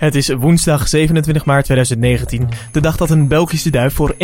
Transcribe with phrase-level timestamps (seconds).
[0.00, 4.18] Het is woensdag 27 maart 2019, de dag dat een Belgische duif voor 1,2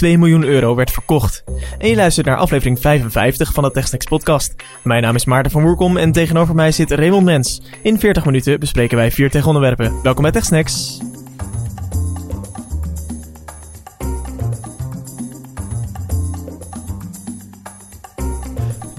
[0.00, 1.44] miljoen euro werd verkocht.
[1.78, 4.54] En je luistert naar aflevering 55 van de TechSnacks podcast.
[4.82, 7.62] Mijn naam is Maarten van Woerkom en tegenover mij zit Raymond Mens.
[7.82, 10.02] In 40 minuten bespreken wij vier tegenonderwerpen.
[10.02, 10.98] Welkom bij TechSnacks.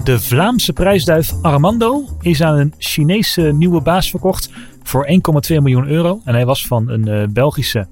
[0.04, 4.50] De Vlaamse prijsduif Armando is aan een Chinese nieuwe baas verkocht
[4.90, 5.08] voor
[5.50, 6.20] 1,2 miljoen euro.
[6.24, 7.88] En hij was van een uh, Belgische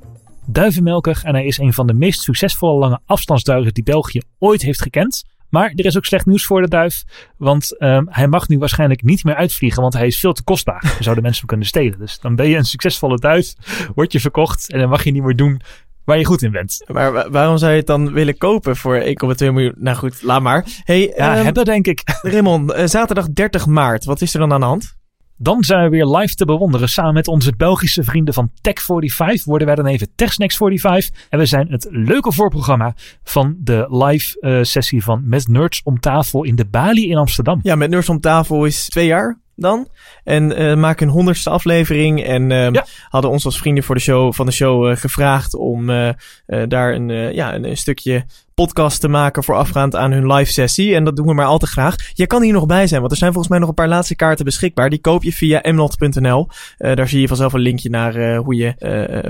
[0.47, 1.21] duivenmelker.
[1.25, 5.25] En hij is een van de meest succesvolle lange afstandsduiven die België ooit heeft gekend.
[5.49, 7.05] Maar er is ook slecht nieuws voor de duif.
[7.37, 9.83] Want um, hij mag nu waarschijnlijk niet meer uitvliegen.
[9.83, 10.81] Want hij is veel te kostbaar.
[10.81, 11.99] Dan zouden mensen hem kunnen stelen.
[11.99, 13.55] Dus dan ben je een succesvolle duif.
[13.95, 14.71] Word je verkocht.
[14.73, 15.61] En dan mag je niet meer doen
[16.05, 16.85] waar je goed in bent.
[16.87, 19.07] Maar waarom zou je het dan willen kopen voor 1,2
[19.39, 19.75] miljoen?
[19.77, 20.65] Nou goed, laat maar.
[20.85, 22.03] Hey, ja, um, hebben denk ik.
[22.23, 24.05] Raymond, uh, zaterdag 30 maart.
[24.05, 24.98] Wat is er dan aan de hand?
[25.41, 26.89] Dan zijn we weer live te bewonderen.
[26.89, 31.27] Samen met onze Belgische vrienden van Tech45 worden wij dan even TechSnacks45.
[31.29, 36.01] En we zijn het leuke voorprogramma van de live uh, sessie van Met Nerds om
[36.01, 37.61] tafel in de Bali in Amsterdam.
[37.63, 39.89] Ja, Met Nerds om tafel is twee jaar dan.
[40.25, 42.25] En uh, maken een honderdste aflevering.
[42.25, 42.85] En ja.
[43.09, 46.11] hadden ons als vrienden voor de show, van de show uh, gevraagd om uh,
[46.47, 50.95] daar een, ja, een, een, stukje podcast te maken voorafgaand aan hun live sessie.
[50.95, 51.97] En dat doen we maar al te graag.
[52.13, 54.17] Jij kan hier nog bij zijn, want er zijn volgens mij nog een paar laatste
[54.17, 54.91] kaarten beschikbaar.
[54.91, 56.49] Die koop je via mnot.nl.
[56.77, 58.75] daar zie je vanzelf een linkje naar hoe je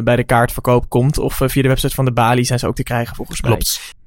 [0.05, 1.19] bij de kaartverkoop komt.
[1.19, 3.59] Of via de website van de Bali zijn ze ook te krijgen volgens mij.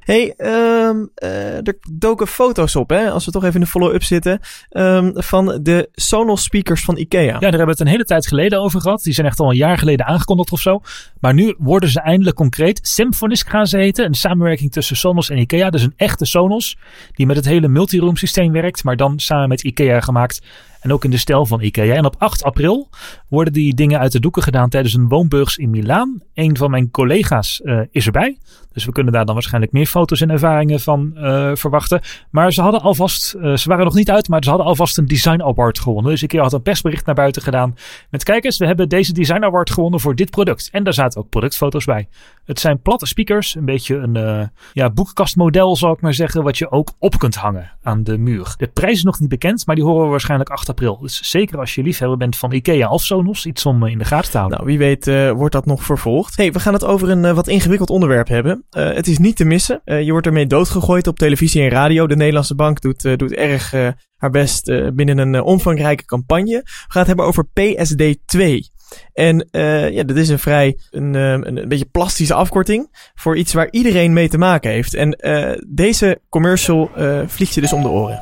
[0.01, 3.11] Hey, um, uh, er doken foto's op, hè?
[3.11, 4.39] Als we toch even in de follow-up zitten.
[4.69, 7.21] Um, van de Sonos speakers van IKEA.
[7.21, 9.03] Ja, daar hebben we het een hele tijd geleden over gehad.
[9.03, 10.81] Die zijn echt al een jaar geleden aangekondigd of zo.
[11.19, 12.79] Maar nu worden ze eindelijk concreet.
[12.81, 14.05] Symfonisk gaan ze heten.
[14.05, 15.69] Een samenwerking tussen Sonos en IKEA.
[15.69, 16.77] Dus een echte Sonos.
[17.13, 18.83] Die met het hele multiroom systeem werkt.
[18.83, 20.41] Maar dan samen met IKEA gemaakt.
[20.81, 21.95] En ook in de stijl van IKEA.
[21.95, 22.89] En op 8 april
[23.27, 26.21] worden die dingen uit de doeken gedaan tijdens een woonburgs in Milaan.
[26.33, 28.37] Een van mijn collega's uh, is erbij.
[28.73, 32.01] Dus we kunnen daar dan waarschijnlijk meer foto's en ervaringen van uh, verwachten.
[32.29, 35.07] Maar ze hadden alvast, uh, ze waren nog niet uit, maar ze hadden alvast een
[35.07, 36.11] Design Award gewonnen.
[36.11, 37.75] Dus IKEA had een persbericht naar buiten gedaan.
[38.09, 40.69] Met kijkers, we hebben deze Design Award gewonnen voor dit product.
[40.71, 42.07] En daar zaten ook productfoto's bij.
[42.45, 44.43] Het zijn platte speakers, een beetje een uh,
[44.73, 48.53] ja, boekenkastmodel zal ik maar zeggen, wat je ook op kunt hangen aan de muur.
[48.57, 50.97] De prijs is nog niet bekend, maar die horen we waarschijnlijk 8 april.
[50.97, 54.31] Dus zeker als je liefhebber bent van IKEA of Sonos, iets om in de gaten
[54.31, 54.57] te houden.
[54.57, 56.37] Nou, wie weet uh, wordt dat nog vervolgd.
[56.37, 58.65] hey, we gaan het over een uh, wat ingewikkeld onderwerp hebben.
[58.69, 59.81] Het is niet te missen.
[59.85, 62.07] je wordt ermee doodgegooid op televisie en radio.
[62.07, 63.71] De Nederlandse bank doet, doet erg
[64.17, 66.61] haar best binnen een omvangrijke campagne.
[66.63, 68.69] We gaan het hebben over PSD 2.
[69.13, 73.53] En uh, ja, dat is een vrij een, een, een, beetje plastische afkorting voor iets
[73.53, 74.93] waar iedereen mee te maken heeft.
[74.93, 78.21] En uh, deze commercial uh, vliegt je dus om de oren.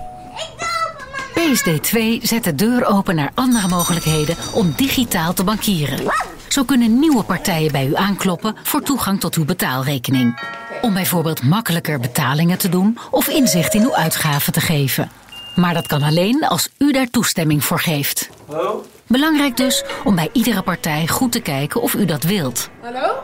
[1.39, 5.99] PSD2 zet de deur open naar andere mogelijkheden om digitaal te bankieren.
[6.47, 10.41] Zo kunnen nieuwe partijen bij u aankloppen voor toegang tot uw betaalrekening.
[10.81, 15.11] Om bijvoorbeeld makkelijker betalingen te doen of inzicht in uw uitgaven te geven.
[15.55, 18.29] Maar dat kan alleen als u daar toestemming voor geeft.
[18.47, 18.85] Hallo?
[19.11, 22.69] Belangrijk dus om bij iedere partij goed te kijken of u dat wilt.
[22.81, 23.23] Hallo?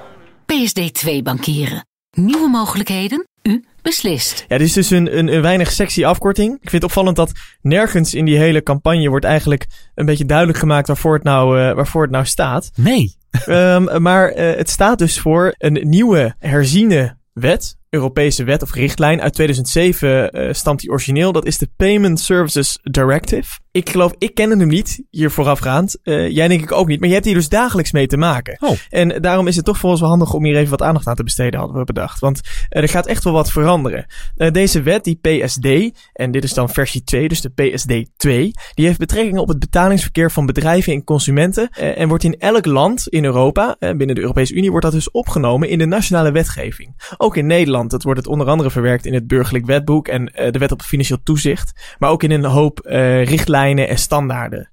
[0.53, 1.85] PSD2 bankieren.
[2.12, 4.46] Nieuwe mogelijkheden, u beslist.
[4.47, 6.53] Ja, dit is dus een, een, een weinig sexy afkorting.
[6.53, 7.31] Ik vind het opvallend dat
[7.62, 9.66] nergens in die hele campagne wordt eigenlijk
[9.96, 12.72] een beetje duidelijk gemaakt waarvoor het nou, uh, waarvoor het nou staat.
[12.75, 13.17] Nee.
[13.47, 19.22] um, maar uh, het staat dus voor een nieuwe herziene wet Europese wet of richtlijn.
[19.22, 21.31] Uit 2007 uh, stamt die origineel.
[21.31, 23.59] Dat is de Payment Services Directive.
[23.75, 25.97] Ik geloof, ik kende hem niet hier voorafgaand.
[26.03, 27.00] Uh, jij denk ik ook niet.
[27.00, 28.58] Maar je hebt hier dus dagelijks mee te maken.
[28.59, 28.78] Oh.
[28.90, 31.16] En daarom is het toch voor ons wel handig om hier even wat aandacht aan
[31.16, 32.19] te besteden, hadden we bedacht.
[32.19, 34.06] Want uh, er gaat echt wel wat veranderen.
[34.38, 38.52] Uh, deze wet, die PSD, en dit is dan versie 2, dus de PSD 2,
[38.74, 41.69] die heeft betrekking op het betalingsverkeer van bedrijven en consumenten.
[41.69, 45.69] En wordt in elk land in Europa, binnen de Europese Unie, wordt dat dus opgenomen
[45.69, 47.14] in de nationale wetgeving.
[47.18, 47.91] Ook in Nederland.
[47.91, 51.19] Dat wordt het onder andere verwerkt in het burgerlijk wetboek en de wet op financieel
[51.24, 51.96] toezicht.
[52.00, 53.25] Maar ook in een hoop uh,
[53.74, 54.70] en standaarden.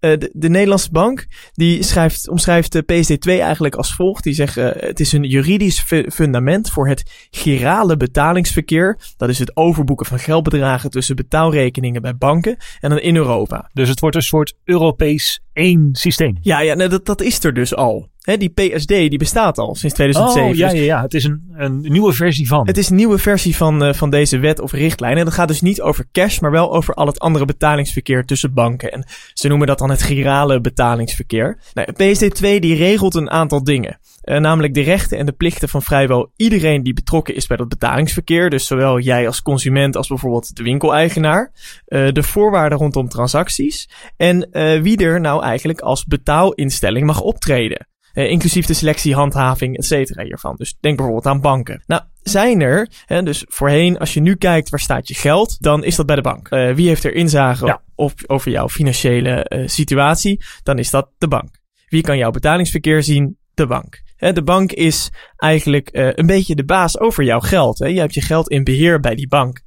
[0.00, 4.24] Uh, de, de, Nederlandse bank die schrijft, omschrijft de PSD2 eigenlijk als volgt.
[4.24, 8.98] Die zegt uh, het is een juridisch fu fundament voor het girale betalingsverkeer.
[9.16, 13.70] Dat is het overboeken van geldbedragen tussen betaalrekeningen bij banken en dan in Europa.
[13.72, 16.36] Dus het wordt een soort Europees één systeem.
[16.40, 18.10] Ja, ja nou, dat, dat is er dus al.
[18.22, 20.50] He, die PSD die bestaat al sinds 2007.
[20.50, 21.02] Oh, ja, ja, ja.
[21.02, 22.66] Het is een, een nieuwe versie van.
[22.66, 25.16] Het is een nieuwe versie van, uh, van deze wet of richtlijn.
[25.16, 28.54] En dat gaat dus niet over cash, maar wel over al het andere betalingsverkeer tussen
[28.54, 28.92] banken.
[28.92, 31.58] En ze noemen dat dan het girale betalingsverkeer.
[31.74, 33.98] Nou, PSD2 die regelt een aantal dingen.
[34.24, 37.68] Uh, namelijk de rechten en de plichten van vrijwel iedereen die betrokken is bij dat
[37.68, 38.50] betalingsverkeer.
[38.50, 41.52] Dus zowel jij als consument als bijvoorbeeld de winkeleigenaar.
[41.86, 43.88] Uh, de voorwaarden rondom transacties.
[44.16, 44.48] En
[44.82, 47.86] wie er nou eigenlijk als betaalinstelling mag optreden.
[48.12, 50.54] Inclusief de selectie, handhaving, et cetera hiervan.
[50.56, 51.82] Dus denk bijvoorbeeld aan banken.
[51.86, 55.84] Nou, zijn er, hè, dus voorheen, als je nu kijkt waar staat je geld, dan
[55.84, 56.48] is dat bij de bank.
[56.48, 57.82] Wie heeft er inzage Ja.
[57.94, 60.44] op, over jouw financiële situatie?
[60.62, 61.60] Dan is dat de bank.
[61.88, 63.36] Wie kan jouw betalingsverkeer zien?
[63.54, 64.02] De bank.
[64.30, 67.78] De bank is eigenlijk uh, een beetje de baas over jouw geld.
[67.78, 69.60] Je hebt je geld in beheer bij die bank.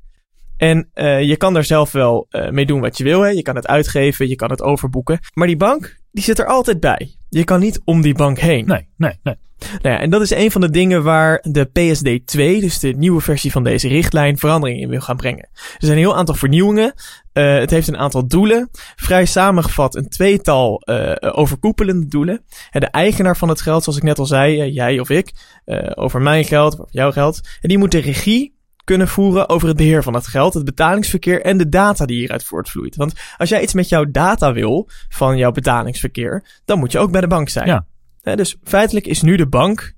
[0.58, 3.24] En uh, je kan daar zelf wel uh, mee doen wat je wil.
[3.24, 5.20] Je kan het uitgeven, je kan het overboeken.
[5.34, 7.16] Maar die bank, die zit er altijd bij.
[7.36, 8.66] Je kan niet om die bank heen.
[8.66, 9.36] Nee, nee, nee.
[9.60, 13.22] Nou ja, en dat is een van de dingen waar de PSD2, dus de nieuwe
[13.22, 15.50] versie van deze richtlijn, verandering in wil gaan brengen.
[15.54, 16.94] Er zijn een heel aantal vernieuwingen.
[17.34, 18.70] Uh, het heeft een aantal doelen.
[18.96, 22.42] Vrij samengevat een tweetal uh, overkoepelende doelen.
[22.72, 25.32] En de eigenaar van het geld, zoals ik net al zei, uh, jij of ik,
[25.96, 27.40] over mijn geld, of over jouw geld.
[27.62, 28.55] En die moet de regie
[28.86, 32.44] kunnen voeren over het beheer van het geld, het betalingsverkeer en de data die hieruit
[32.44, 32.96] voortvloeit.
[32.96, 37.12] Want als jij iets met jouw data wil van jouw betalingsverkeer, dan moet je ook
[37.12, 37.68] bij de bank zijn.
[37.68, 37.86] Ja.
[38.22, 39.94] He, dus feitelijk is nu de bank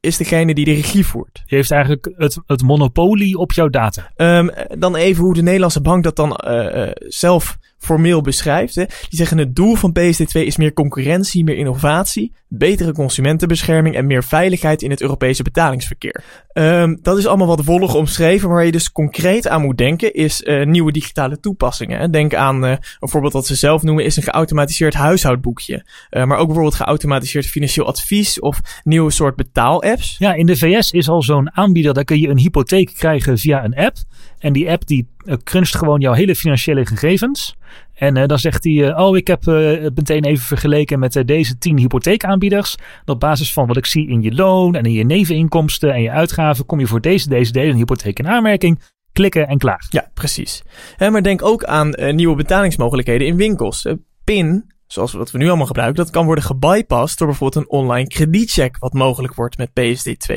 [0.00, 1.42] is degene die de regie voert.
[1.46, 4.12] Je heeft eigenlijk het, het monopolie op jouw data.
[4.16, 7.56] Um, dan even hoe de Nederlandse bank dat dan uh, uh, zelf
[7.86, 8.74] formeel beschrijft.
[8.74, 8.84] Hè.
[8.84, 14.24] Die zeggen het doel van PSD2 is meer concurrentie, meer innovatie, betere consumentenbescherming en meer
[14.24, 16.24] veiligheid in het Europese betalingsverkeer.
[16.52, 20.14] Um, dat is allemaal wat wollig omschreven, maar waar je dus concreet aan moet denken
[20.14, 22.10] is uh, nieuwe digitale toepassingen.
[22.10, 25.84] Denk aan uh, een voorbeeld dat ze zelf noemen is een geautomatiseerd huishoudboekje.
[26.10, 30.16] Uh, maar ook bijvoorbeeld geautomatiseerd financieel advies of nieuwe soort betaalapps.
[30.18, 33.64] Ja, in de VS is al zo'n aanbieder, daar kun je een hypotheek krijgen via
[33.64, 33.96] een app.
[34.38, 35.08] En die app die
[35.44, 37.56] cruncht gewoon jouw hele financiële gegevens.
[37.94, 41.58] En uh, dan zegt hij, uh, oh ik heb het meteen even vergeleken met deze
[41.58, 42.76] tien hypotheekaanbieders.
[43.04, 46.10] Op basis van wat ik zie in je loon en in je neveninkomsten en je
[46.10, 48.80] uitgaven, kom je voor deze, deze, deze hypotheek in aanmerking.
[49.12, 49.86] Klikken en klaar.
[49.88, 50.62] Ja, precies.
[50.96, 53.86] Hè, maar denk ook aan nieuwe betalingsmogelijkheden in winkels.
[54.24, 58.06] PIN, zoals wat we nu allemaal gebruiken, dat kan worden gebypast door bijvoorbeeld een online
[58.06, 60.36] kredietcheck, wat mogelijk wordt met PSD2.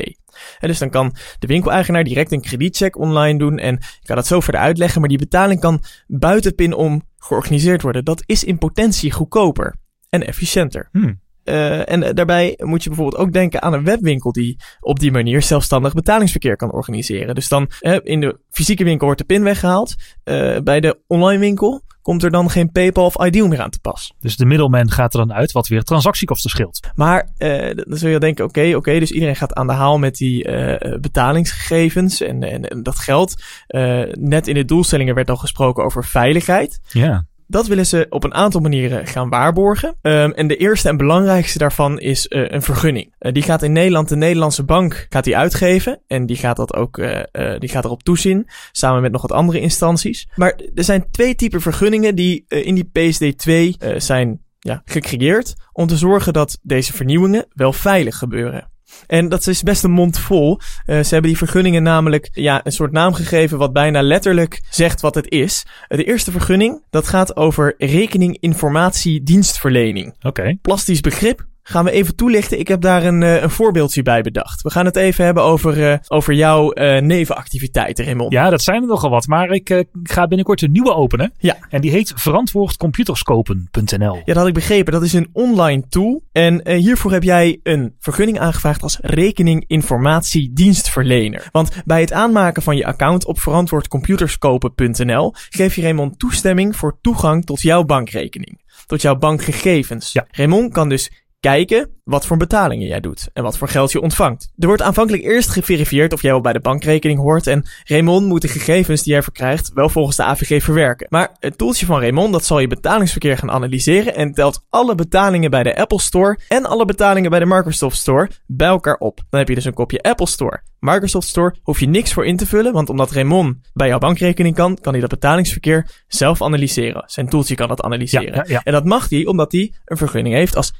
[0.58, 3.58] En dus dan kan de winkeleigenaar direct een kredietcheck online doen.
[3.58, 7.82] En ik kan dat zo verder uitleggen, maar die betaling kan buiten PIN om georganiseerd
[7.82, 8.04] worden.
[8.04, 9.76] Dat is in potentie goedkoper
[10.08, 10.88] en efficiënter.
[10.92, 11.20] Hmm.
[11.44, 15.42] Uh, en daarbij moet je bijvoorbeeld ook denken aan een webwinkel die op die manier
[15.42, 17.34] zelfstandig betalingsverkeer kan organiseren.
[17.34, 19.94] Dus dan uh, in de fysieke winkel wordt de PIN weggehaald.
[20.24, 23.80] Uh, bij de online winkel komt er dan geen PayPal of Ideal meer aan te
[23.80, 24.12] pas.
[24.20, 26.88] Dus de middelman gaat er dan uit, wat weer transactiekosten scheelt.
[26.94, 29.72] Maar uh, dan zul je denken, oké, okay, oké, okay, dus iedereen gaat aan de
[29.72, 33.42] haal met die uh, betalingsgegevens en, en, en dat geld.
[33.68, 36.80] Uh, net in de doelstellingen werd al gesproken over veiligheid.
[36.88, 37.28] Ja.
[37.50, 39.96] Dat willen ze op een aantal manieren gaan waarborgen.
[40.02, 43.14] Um, en de eerste en belangrijkste daarvan is uh, een vergunning.
[43.18, 46.02] Uh, die gaat in Nederland, de Nederlandse bank gaat die uitgeven.
[46.06, 47.22] En die gaat dat ook, uh,
[47.58, 48.48] die gaat erop toezien.
[48.72, 50.28] Samen met nog wat andere instanties.
[50.34, 55.54] Maar er zijn twee typen vergunningen die in die PSD2 zijn ja, gecreëerd.
[55.72, 58.70] Om te zorgen dat deze vernieuwingen wel veilig gebeuren.
[59.06, 60.58] En dat is best een mond vol.
[60.58, 65.00] Uh, ze hebben die vergunningen namelijk ja, een soort naam gegeven wat bijna letterlijk zegt
[65.00, 65.66] wat het is.
[65.88, 70.06] De eerste vergunning, dat gaat over rekeninginformatiedienstverlening.
[70.06, 70.26] Oké.
[70.26, 70.58] Okay.
[70.62, 71.48] Plastisch begrip.
[71.62, 72.58] Gaan we even toelichten.
[72.58, 74.62] Ik heb daar een, uh, een voorbeeldje bij bedacht.
[74.62, 78.32] We gaan het even hebben over, uh, over jouw uh, nevenactiviteiten, Raymond.
[78.32, 79.26] Ja, dat zijn er nogal wat.
[79.26, 81.32] Maar ik ga binnenkort een nieuwe openen.
[81.38, 81.56] Ja.
[81.68, 84.14] En die heet verantwoordcomputerscopen.nl.
[84.14, 84.92] Ja, dat had ik begrepen.
[84.92, 86.22] Dat is een online tool.
[86.32, 91.48] En hiervoor heb jij een vergunning aangevraagd als rekeninginformatiedienstverlener.
[91.52, 97.44] Want bij het aanmaken van je account op verantwoordcomputerscopen.nl geef je Raymond toestemming voor toegang
[97.44, 98.60] tot jouw bankrekening.
[98.86, 100.12] Tot jouw bankgegevens.
[100.12, 100.26] Ja.
[100.30, 104.52] Raymond kan dus kijken wat voor betalingen jij doet en wat voor geld je ontvangt.
[104.58, 108.42] Er wordt aanvankelijk eerst geverifieerd of jij wel bij de bankrekening hoort en Raymond moet
[108.42, 111.06] de gegevens die jij verkrijgt wel volgens de AVG verwerken.
[111.10, 115.50] Maar het toeltje van Raymond dat zal je betalingsverkeer gaan analyseren en telt alle betalingen
[115.50, 119.20] bij de Apple Store en alle betalingen bij de Microsoft Store bij elkaar op.
[119.30, 120.62] Dan heb je dus een kopje Apple Store.
[120.80, 124.54] Microsoft Store hoef je niks voor in te vullen, want omdat Raymond bij jouw bankrekening
[124.54, 127.02] kan, kan hij dat betalingsverkeer zelf analyseren.
[127.06, 128.34] Zijn toeltje kan dat analyseren.
[128.34, 128.60] Ja, ja, ja.
[128.64, 130.72] En dat mag hij omdat hij een vergunning heeft als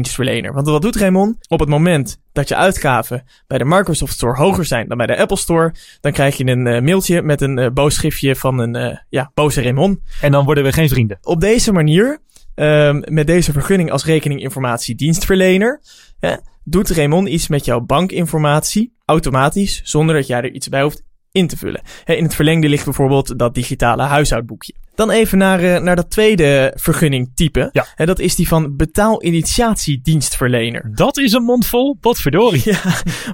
[0.00, 0.52] rekeninginformatiedienstverlener.
[0.52, 1.36] Want wat doet Raymond?
[1.48, 5.16] Op het moment dat je uitgaven bij de Microsoft Store hoger zijn dan bij de
[5.16, 8.76] Apple Store, dan krijg je een uh, mailtje met een uh, boos schriftje van een
[8.76, 9.98] uh, ja, boze Raymond.
[10.20, 11.18] En dan worden we geen vrienden.
[11.22, 12.18] Op deze manier,
[12.54, 15.80] um, met deze vergunning als rekeninginformatiedienstverlener,
[16.18, 21.02] hè, doet Raymond iets met jouw bankinformatie automatisch, zonder dat jij er iets bij hoeft
[21.32, 21.82] in te vullen.
[22.04, 24.74] In het verlengde ligt bijvoorbeeld dat digitale huishoudboekje.
[25.00, 27.68] Dan even naar, uh, naar dat tweede vergunningtype.
[27.72, 27.86] Ja.
[27.96, 30.90] En dat is die van betaalinitiatiedienstverlener.
[30.94, 32.62] Dat is een mond vol, potverdorie.
[32.70, 32.80] Ja,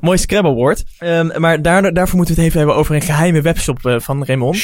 [0.00, 0.84] mooi Scrabblewoord.
[1.00, 4.24] Um, maar daar, daarvoor moeten we het even hebben over een geheime webshop uh, van
[4.24, 4.56] Raymond.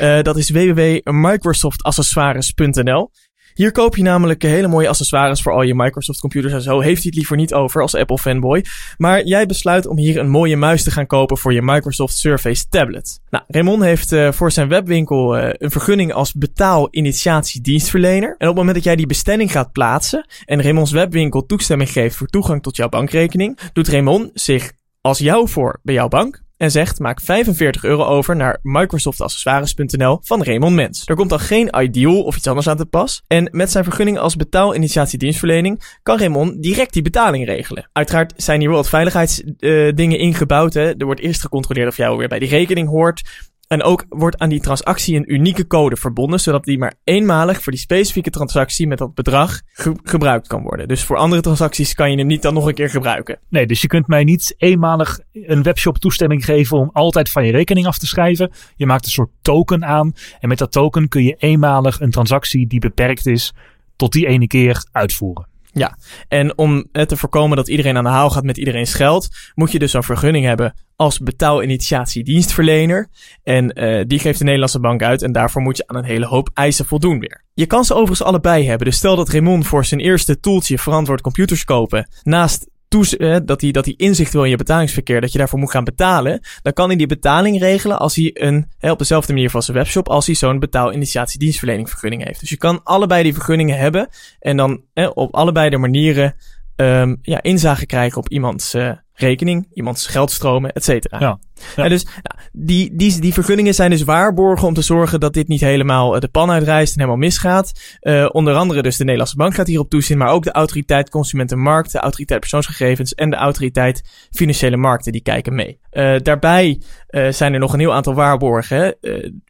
[0.00, 3.10] Uh, dat is www.microsoftaccessoires.nl.
[3.58, 6.80] Hier koop je namelijk hele mooie accessoires voor al je Microsoft computers en zo.
[6.80, 8.64] Heeft hij het liever niet over als Apple fanboy.
[8.96, 12.68] Maar jij besluit om hier een mooie muis te gaan kopen voor je Microsoft Surface
[12.68, 13.20] tablet.
[13.30, 18.28] Nou, Raymond heeft uh, voor zijn webwinkel uh, een vergunning als betaal-initiatiedienstverlener.
[18.28, 22.16] En op het moment dat jij die bestelling gaat plaatsen en Raymonds webwinkel toestemming geeft
[22.16, 26.70] voor toegang tot jouw bankrekening, doet Raymond zich als jou voor bij jouw bank en
[26.70, 31.02] zegt maak 45 euro over naar microsoftaccessoires.nl van Raymond Mens.
[31.06, 33.22] Er komt dan geen Ideal of iets anders aan te pas.
[33.26, 37.88] En met zijn vergunning als betaalinitiatie dienstverlening kan Raymond direct die betaling regelen.
[37.92, 40.74] Uiteraard zijn hier wel wat veiligheidsdingen uh, ingebouwd.
[40.74, 40.96] Hè.
[40.96, 43.47] Er wordt eerst gecontroleerd of jij weer bij die rekening hoort.
[43.68, 47.72] En ook wordt aan die transactie een unieke code verbonden, zodat die maar eenmalig voor
[47.72, 50.88] die specifieke transactie met dat bedrag ge gebruikt kan worden.
[50.88, 53.38] Dus voor andere transacties kan je hem niet dan nog een keer gebruiken.
[53.48, 57.52] Nee, dus je kunt mij niet eenmalig een webshop toestemming geven om altijd van je
[57.52, 58.50] rekening af te schrijven.
[58.76, 62.66] Je maakt een soort token aan en met dat token kun je eenmalig een transactie
[62.66, 63.52] die beperkt is
[63.96, 65.46] tot die ene keer uitvoeren.
[65.78, 69.72] Ja, en om te voorkomen dat iedereen aan de haal gaat met iedereen's geld, moet
[69.72, 73.08] je dus een vergunning hebben als betaalinitiatie dienstverlener.
[73.42, 76.26] En uh, die geeft de Nederlandse bank uit en daarvoor moet je aan een hele
[76.26, 77.44] hoop eisen voldoen weer.
[77.54, 78.86] Je kan ze overigens allebei hebben.
[78.86, 83.60] Dus stel dat Raymond voor zijn eerste toeltje verantwoord computers kopen, naast toes, eh, dat,
[83.60, 86.72] hij, dat hij inzicht wil in je betalingsverkeer, dat je daarvoor moet gaan betalen, dan
[86.72, 90.08] kan hij die betaling regelen als hij een, hè, op dezelfde manier van zijn webshop,
[90.08, 92.40] als hij zo'n betaalinitiatie dienstverlening vergunning heeft.
[92.40, 94.08] Dus je kan allebei die vergunningen hebben
[94.40, 96.34] en dan hè, op allebei de manieren
[96.76, 101.18] um, ja, inzage krijgen op iemands uh, rekening, iemands geldstromen, et cetera.
[101.20, 101.38] Ja.
[101.76, 101.82] Ja.
[101.82, 105.48] En dus nou, die, die, die vergunningen zijn dus waarborgen om te zorgen dat dit
[105.48, 107.98] niet helemaal uh, de pan uitreist en helemaal misgaat.
[108.00, 111.92] Uh, onder andere dus de Nederlandse Bank gaat hierop toezien, maar ook de autoriteit Consumentenmarkt,
[111.92, 115.80] de autoriteit Persoonsgegevens en de autoriteit Financiële Markten, die kijken mee.
[115.92, 116.82] Uh, daarbij
[117.30, 118.96] zijn er nog een heel aantal waarborgen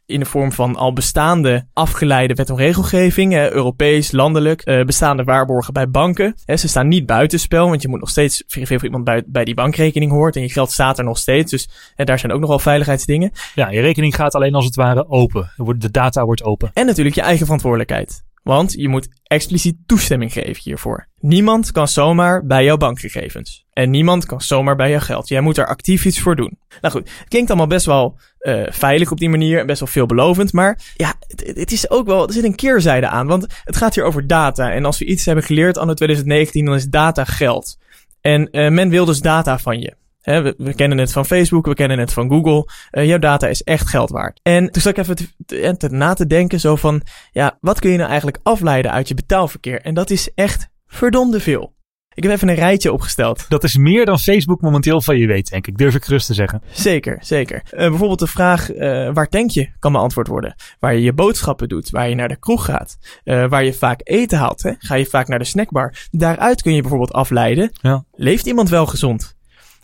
[0.05, 5.89] in de vorm van al bestaande afgeleide wet en regelgeving, Europees, landelijk, bestaande waarborgen bij
[5.89, 6.35] banken.
[6.45, 9.55] ze staan niet buitenspel, want je moet nog steeds verifiëren of iemand bij, bij die
[9.61, 11.51] bankrekening hoort en je geld staat er nog steeds.
[11.51, 13.31] Dus en daar zijn ook nog wel veiligheidsdingen.
[13.55, 15.51] Ja, je rekening gaat alleen als het ware open.
[15.77, 16.71] De data wordt open.
[16.73, 18.23] En natuurlijk je eigen verantwoordelijkheid.
[18.43, 21.07] Want je moet expliciet toestemming geven hiervoor.
[21.19, 23.65] Niemand kan zomaar bij jouw bankgegevens.
[23.73, 25.27] En niemand kan zomaar bij jouw geld.
[25.27, 26.57] Jij moet er actief iets voor doen.
[26.81, 29.89] Nou goed, het klinkt allemaal best wel uh, veilig op die manier en best wel
[29.89, 30.53] veelbelovend.
[30.53, 33.27] Maar ja, het, het, is ook wel, er zit een keerzijde aan.
[33.27, 34.71] Want het gaat hier over data.
[34.71, 37.77] En als we iets hebben geleerd anno 2019, dan is data geld.
[38.21, 39.95] En uh, men wil dus data van je
[40.37, 42.69] we, kennen het van Facebook, we kennen het van Google.
[42.91, 44.39] Uh, jouw data is echt geld waard.
[44.43, 47.91] En toen zat ik even te, te, na te denken zo van, ja, wat kun
[47.91, 49.81] je nou eigenlijk afleiden uit je betaalverkeer?
[49.81, 51.73] En dat is echt verdomde veel.
[52.13, 53.45] Ik heb even een rijtje opgesteld.
[53.49, 55.77] Dat is meer dan Facebook momenteel van je weet, denk ik.
[55.77, 56.61] Durf ik gerust te zeggen.
[56.71, 57.61] Zeker, zeker.
[57.71, 58.79] Uh, bijvoorbeeld de vraag, uh,
[59.13, 60.55] waar denk je, kan beantwoord worden.
[60.79, 64.01] Waar je je boodschappen doet, waar je naar de kroeg gaat, uh, waar je vaak
[64.03, 64.63] eten haalt.
[64.63, 64.71] Hè?
[64.77, 65.93] Ga je vaak naar de snackbar.
[66.11, 68.03] Daaruit kun je bijvoorbeeld afleiden, ja.
[68.11, 69.37] leeft iemand wel gezond?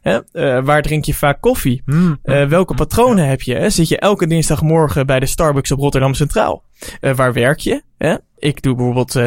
[0.06, 0.20] Hè?
[0.34, 1.82] Uh, waar drink je vaak koffie?
[1.86, 3.30] Mm, uh, welke mm, patronen ja.
[3.30, 3.56] heb je?
[3.56, 3.70] Hè?
[3.70, 6.64] Zit je elke dinsdagmorgen bij de Starbucks op Rotterdam Centraal?
[7.02, 7.82] Uh, waar werk je?
[7.98, 8.16] Hè?
[8.38, 9.20] Ik doe bijvoorbeeld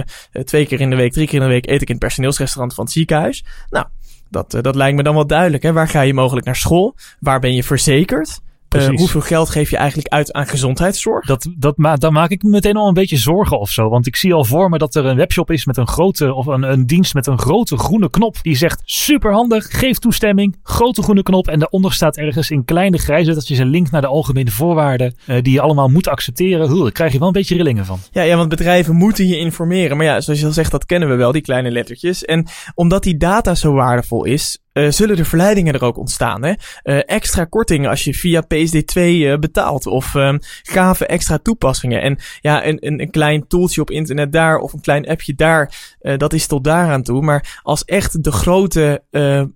[0.45, 2.75] twee keer in de week, drie keer in de week eet ik in het personeelsrestaurant
[2.75, 3.45] van het ziekenhuis.
[3.71, 3.87] Nou,
[4.31, 5.63] dat, dat lijkt me dan wel duidelijk.
[5.63, 5.73] Hè?
[5.73, 6.97] Waar ga je mogelijk naar school?
[7.21, 8.41] Waar ben je verzekerd?
[8.77, 11.27] Uh, hoeveel geld geef je eigenlijk uit aan gezondheidszorg?
[11.27, 13.89] Dat, dat ma dan maak ik me meteen al een beetje zorgen of zo.
[13.89, 16.47] Want ik zie al voor me dat er een webshop is met een grote, of
[16.47, 18.37] een, een dienst met een grote groene knop.
[18.43, 21.49] Die zegt superhandig, geef toestemming, grote groene knop.
[21.49, 25.15] En daaronder staat ergens in kleine grijze dat je een link naar de algemene voorwaarden.
[25.27, 26.71] Uh, die je allemaal moet accepteren.
[26.71, 27.99] Huh, daar krijg je wel een beetje rillingen van.
[28.11, 29.97] Ja, ja, want bedrijven moeten je informeren.
[29.97, 32.25] Maar ja, zoals je al zegt, dat kennen we wel, die kleine lettertjes.
[32.25, 36.45] En omdat die data zo waardevol is, uh, zullen de verleidingen er ook ontstaan.
[36.45, 36.53] Hè?
[36.85, 39.87] Uh, extra kortingen als je via PSD2 uh, eh, betaalt.
[39.87, 42.03] Of um, gave extra toepassingen.
[42.03, 45.97] En ja, een, een, een, klein tooltje op internet daar of een klein appje daar.
[46.17, 47.23] dat is tot daaraan toe.
[47.23, 49.03] Maar als echt de grote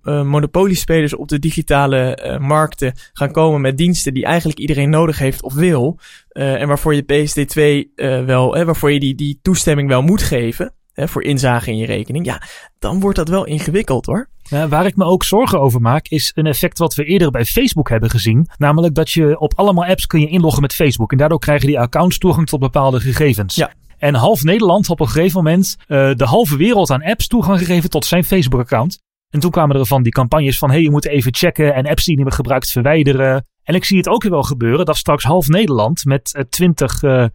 [0.03, 5.53] monopoliespelers op de digitale markten gaan komen met diensten die eigenlijk iedereen nodig heeft of
[5.53, 5.99] wil.
[6.29, 7.93] en waarvoor je PSD2
[8.25, 12.25] wel, waarvoor je die, die toestemming wel moet geven hè, voor inzage in je rekening,
[12.25, 12.41] ja,
[12.79, 14.27] dan wordt dat wel ingewikkeld hoor.
[14.69, 17.89] Waar ik me ook zorgen over maak, is een effect wat we eerder bij Facebook
[17.89, 18.47] hebben gezien.
[18.57, 21.11] Namelijk dat je op allemaal apps kun je inloggen met Facebook.
[21.11, 23.55] En daardoor krijgen die accounts toegang tot bepaalde gegevens.
[23.55, 23.73] Ja.
[23.97, 27.59] En half Nederland had op een gegeven moment uh, de halve wereld aan apps toegang
[27.59, 29.01] gegeven tot zijn Facebook-account.
[29.29, 31.87] En toen kwamen er van die campagnes van, hé, hey, je moet even checken en
[31.87, 33.45] apps die niet meer gebruikt verwijderen.
[33.63, 37.03] En ik zie het ook weer wel gebeuren dat straks half Nederland met uh, 20
[37.03, 37.25] uh,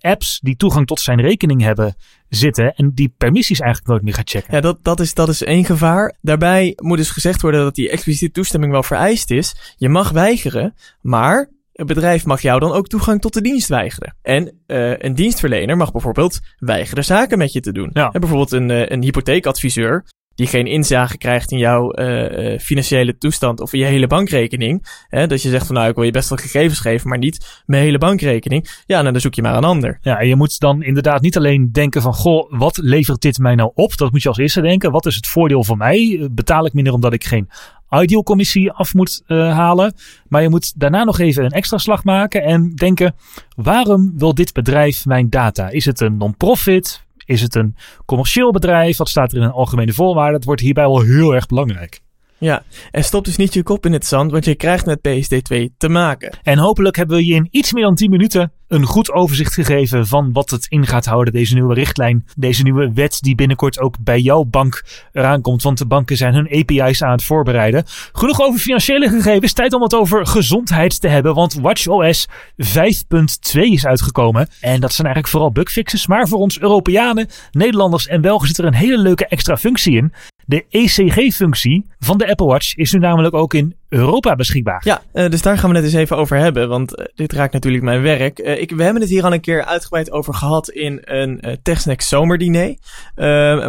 [0.00, 1.96] apps die toegang tot zijn rekening hebben
[2.28, 4.54] zitten en die permissies eigenlijk nooit meer gaat checken.
[4.54, 6.16] Ja, dat, dat, is, dat is één gevaar.
[6.20, 9.74] Daarbij moet dus gezegd worden dat die expliciete toestemming wel vereist is.
[9.76, 14.16] Je mag weigeren, maar het bedrijf mag jou dan ook toegang tot de dienst weigeren.
[14.22, 17.90] En uh, een dienstverlener mag bijvoorbeeld weigeren zaken met je te doen.
[17.92, 18.10] Ja.
[18.10, 20.04] En bijvoorbeeld een, uh, een hypotheekadviseur
[20.38, 24.86] die geen inzage krijgt in jouw uh, financiële toestand of in je hele bankrekening.
[25.08, 27.62] Hè, dat je zegt van nou, ik wil je best wel gegevens geven, maar niet
[27.66, 28.82] mijn hele bankrekening.
[28.86, 29.98] Ja, nou, dan zoek je maar een ander.
[30.02, 33.70] Ja, je moet dan inderdaad niet alleen denken van, goh, wat levert dit mij nou
[33.74, 33.96] op?
[33.96, 34.90] Dat moet je als eerste denken.
[34.90, 36.28] Wat is het voordeel voor mij?
[36.30, 37.48] Betaal ik minder omdat ik geen
[37.90, 39.94] ideal commissie af moet halen.
[40.28, 43.14] Maar je moet daarna nog even een extra slag maken en denken:
[43.56, 45.68] waarom wil dit bedrijf mijn data?
[45.68, 47.06] Is het een non-profit?
[47.28, 48.96] Is het een commercieel bedrijf?
[48.96, 50.32] Wat staat er in een algemene voorwaarde?
[50.32, 52.00] Dat wordt hierbij wel heel erg belangrijk.
[52.38, 55.76] Ja, en stop dus niet je kop in het zand, want je krijgt met PSD2
[55.76, 56.38] te maken.
[56.42, 60.06] En hopelijk hebben we je in iets meer dan 10 minuten een goed overzicht gegeven
[60.06, 63.94] van wat het in gaat houden, deze nieuwe richtlijn, deze nieuwe wet die binnenkort ook
[64.00, 67.84] bij jouw bank eraan komt, want de banken zijn hun API's aan het voorbereiden.
[68.12, 73.86] Genoeg over financiële gegevens, tijd om het over gezondheid te hebben, want WatchOS 5.2 is
[73.86, 74.48] uitgekomen.
[74.60, 78.64] En dat zijn eigenlijk vooral bugfixes, maar voor ons Europeanen, Nederlanders en Belgen zit er
[78.64, 80.12] een hele leuke extra functie in.
[80.48, 84.80] De ECG-functie van de Apple Watch is nu namelijk ook in Europa beschikbaar.
[84.84, 87.52] Ja, uh, dus daar gaan we het eens even over hebben, want uh, dit raakt
[87.52, 88.38] natuurlijk mijn werk.
[88.38, 92.00] Uh, ik, we hebben het hier al een keer uitgebreid over gehad in een TechSnack
[92.00, 92.76] zomerdiner.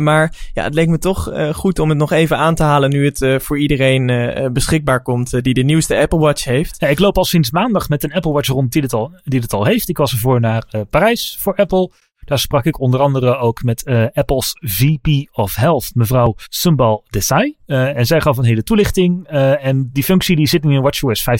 [0.01, 3.05] maar ja, het leek me toch goed om het nog even aan te halen nu
[3.05, 4.05] het voor iedereen
[4.53, 6.75] beschikbaar komt die de nieuwste Apple Watch heeft.
[6.79, 9.39] Ja, ik loop al sinds maandag met een Apple Watch rond die het al, die
[9.39, 9.89] het al heeft.
[9.89, 11.91] Ik was ervoor naar Parijs voor Apple.
[12.29, 17.55] Daar sprak ik onder andere ook met uh, Apple's VP of Health, mevrouw Sumbal Desai.
[17.65, 19.31] Uh, en zij gaf een hele toelichting.
[19.31, 21.36] Uh, en die functie die zit nu in WatchOS 5.2.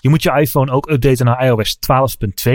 [0.00, 1.78] Je moet je iPhone ook updaten naar iOS
[2.46, 2.52] 12.2.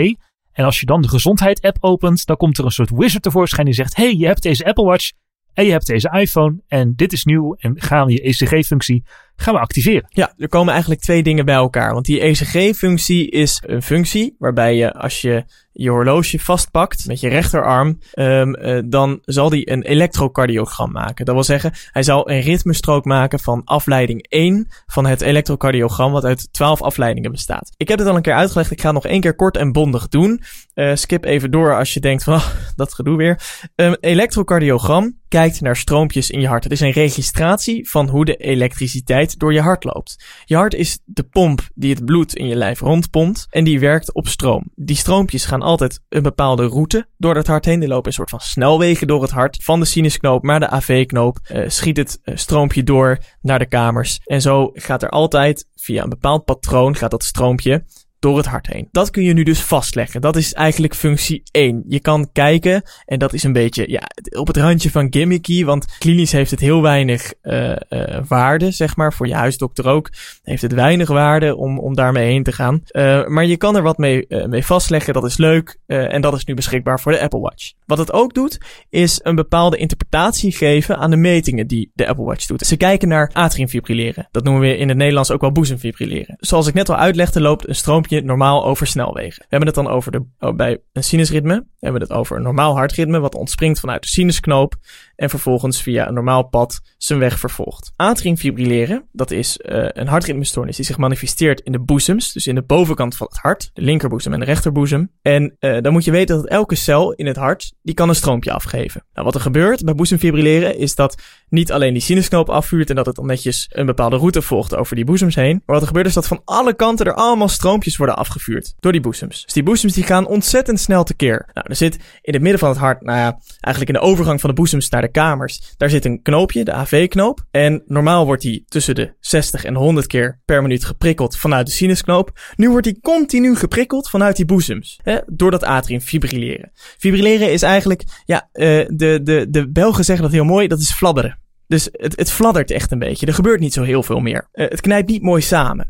[0.52, 3.66] En als je dan de gezondheid app opent, dan komt er een soort wizard tevoorschijn
[3.66, 5.10] die zegt: hey, je hebt deze Apple Watch
[5.54, 9.04] en je hebt deze iPhone en dit is nieuw en we je ECG-functie
[9.40, 10.06] gaan we activeren.
[10.08, 11.92] Ja, er komen eigenlijk twee dingen bij elkaar.
[11.92, 15.44] Want die ECG-functie is een functie waarbij je als je
[15.78, 21.24] je horloge vastpakt met je rechterarm, um, uh, dan zal die een elektrocardiogram maken.
[21.24, 26.24] Dat wil zeggen, hij zal een ritmestrook maken van afleiding 1 van het elektrocardiogram, wat
[26.24, 27.70] uit 12 afleidingen bestaat.
[27.76, 29.72] Ik heb het al een keer uitgelegd, ik ga het nog één keer kort en
[29.72, 30.42] bondig doen.
[30.74, 32.46] Uh, skip even door als je denkt van, oh,
[32.76, 33.40] dat gedoe weer.
[33.74, 36.64] Een elektrocardiogram kijkt naar stroompjes in je hart.
[36.64, 40.24] Het is een registratie van hoe de elektriciteit door je hart loopt.
[40.44, 44.12] Je hart is de pomp die het bloed in je lijf rondpompt en die werkt
[44.12, 44.70] op stroom.
[44.74, 47.80] Die stroompjes gaan altijd een bepaalde route door het hart heen.
[47.80, 49.64] Die lopen een soort van snelwegen door het hart.
[49.64, 54.20] Van de sinusknoop naar de AV-knoop uh, schiet het uh, stroompje door naar de kamers.
[54.24, 57.84] En zo gaat er altijd via een bepaald patroon gaat dat stroompje
[58.18, 58.88] door het hart heen.
[58.90, 60.20] Dat kun je nu dus vastleggen.
[60.20, 61.84] Dat is eigenlijk functie 1.
[61.86, 64.02] Je kan kijken, en dat is een beetje ja,
[64.38, 68.96] op het randje van gimmicky, want klinisch heeft het heel weinig uh, uh, waarde, zeg
[68.96, 69.12] maar.
[69.12, 70.10] Voor je huisdokter ook
[70.42, 72.82] heeft het weinig waarde om, om daarmee heen te gaan.
[72.92, 75.78] Uh, maar je kan er wat mee, mee vastleggen, dat is leuk.
[75.86, 77.72] en dat is nu beschikbaar voor de Apple Watch.
[77.86, 78.58] Wat het ook doet,
[78.90, 82.66] is een bepaalde interpretatie geven aan de metingen die de Apple Watch doet.
[82.66, 84.28] Ze kijken naar atriumfibrilleren.
[84.30, 86.36] Dat noemen we in het Nederlands ook wel boezemfibrilleren.
[86.38, 89.38] Zoals ik net al uitlegde, loopt een stroompje normaal over snelwegen.
[89.38, 91.54] We hebben het dan over de, oh, bij een sinusritme.
[91.54, 94.74] We hebben het over een normaal hartritme wat ontspringt vanuit de sinusknoop
[95.18, 97.92] en vervolgens via een normaal pad zijn weg vervolgt.
[97.96, 102.62] Atriumfibrilleren, dat is uh, een hartritmestoornis die zich manifesteert in de boezems, dus in de
[102.62, 105.10] bovenkant van het hart, de linkerboezem en de recherboezem.
[105.22, 108.14] En uh, dan moet je weten dat elke cel in het hart, die kan een
[108.14, 109.04] stroompje afgeven.
[109.12, 113.06] Nou, wat er gebeurt bij boezemfibrilleren is dat niet alleen die sinusknoop afvuurt en dat
[113.06, 116.06] het dan netjes een bepaalde route volgt over die boezems heen, maar wat er gebeurt
[116.06, 119.44] is dat van alle kanten er allemaal stroompjes worden afgevuurd door die boezems.
[119.44, 121.48] Dus die boezems die gaan ontzettend snel tekeer.
[121.54, 124.40] Nou, er zit in het midden van het hart, nou ja, eigenlijk in de overgang
[124.40, 127.44] van de boezems naar de kamers, daar zit een knoopje, de AV-knoop.
[127.50, 131.72] En normaal wordt die tussen de 60 en 100 keer per minuut geprikkeld vanuit de
[131.72, 132.38] sinusknoop.
[132.56, 136.70] Nu wordt die continu geprikkeld vanuit die boezems, hè, door dat atrium fibrilleren.
[136.74, 140.92] Fibrilleren is eigenlijk, ja, uh, de, de, de Belgen zeggen dat heel mooi, dat is
[140.92, 141.38] fladderen.
[141.66, 143.26] Dus het, het fladdert echt een beetje.
[143.26, 144.48] Er gebeurt niet zo heel veel meer.
[144.52, 145.88] Uh, het knijpt niet mooi samen.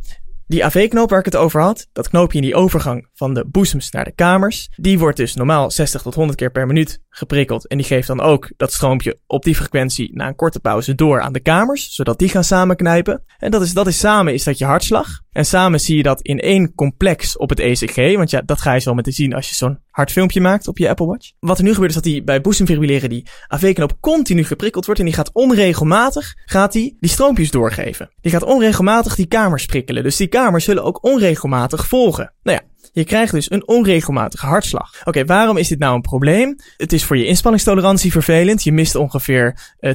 [0.49, 3.91] Die AV-knoop waar ik het over had, dat knoopje in die overgang van de boezems
[3.91, 7.67] naar de kamers, die wordt dus normaal 60 tot 100 keer per minuut geprikkeld.
[7.67, 11.21] En die geeft dan ook dat stroompje op die frequentie na een korte pauze door
[11.21, 13.23] aan de kamers, zodat die gaan samenknijpen.
[13.39, 15.09] En dat is, dat is samen is dat je hartslag.
[15.33, 18.73] En samen zie je dat in één complex op het ECG, want ja, dat ga
[18.73, 21.31] je zo meteen zien als je zo'n hard filmpje maakt op je Apple Watch.
[21.41, 25.07] Wat er nu gebeurt is dat die bij boezemfibrilleren die AV-knoop continu geprikkeld wordt en
[25.07, 28.11] die gaat onregelmatig, gaat die die stroompjes doorgeven.
[28.21, 30.03] Die gaat onregelmatig die kamers prikkelen.
[30.03, 32.33] Dus die kamers zullen ook onregelmatig volgen.
[32.43, 34.93] Nou ja, Je krijgt dus een onregelmatige hartslag.
[35.05, 36.57] Oké, waarom is dit nou een probleem?
[36.77, 38.63] Het is voor je inspanningstolerantie vervelend.
[38.63, 39.93] Je mist ongeveer uh,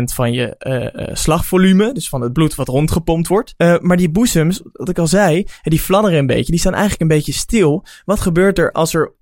[0.00, 3.54] 20% van je uh, slagvolume, dus van het bloed wat rondgepompt wordt.
[3.56, 6.50] Uh, maar die boezems, wat ik al zei, die fladderen een beetje.
[6.50, 7.84] Die staan eigenlijk een beetje stil.
[8.04, 9.12] Wat gebeurt er als er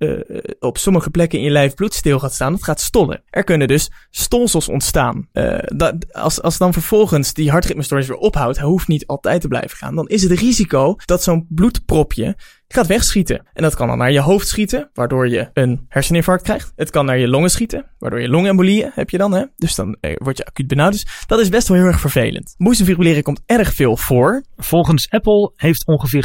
[0.58, 2.52] op sommige plekken in je lijf bloed stil gaat staan?
[2.52, 3.22] Het gaat stollen.
[3.30, 5.28] Er kunnen dus stolsels ontstaan.
[5.64, 9.76] Dat, als, als dan vervolgens die hartritmestoornis weer ophoudt, hij hoeft niet altijd te blijven
[9.76, 12.36] gaan, dan is het risico dat zo'n bloedpropje
[12.68, 13.46] gaat wegschieten.
[13.52, 16.72] En dat kan dan naar je hoofd schieten, waardoor je een herseninfarct krijgt.
[16.76, 19.44] Het kan naar je longen schieten, waardoor je longembolieën heb je dan, hè.
[19.56, 20.92] Dus dan eh, word je acuut benauwd.
[20.92, 22.54] Dus dat is best wel heel erg vervelend.
[22.58, 24.44] Boezemfibrilleren komt erg veel voor.
[24.56, 26.24] Volgens Apple heeft ongeveer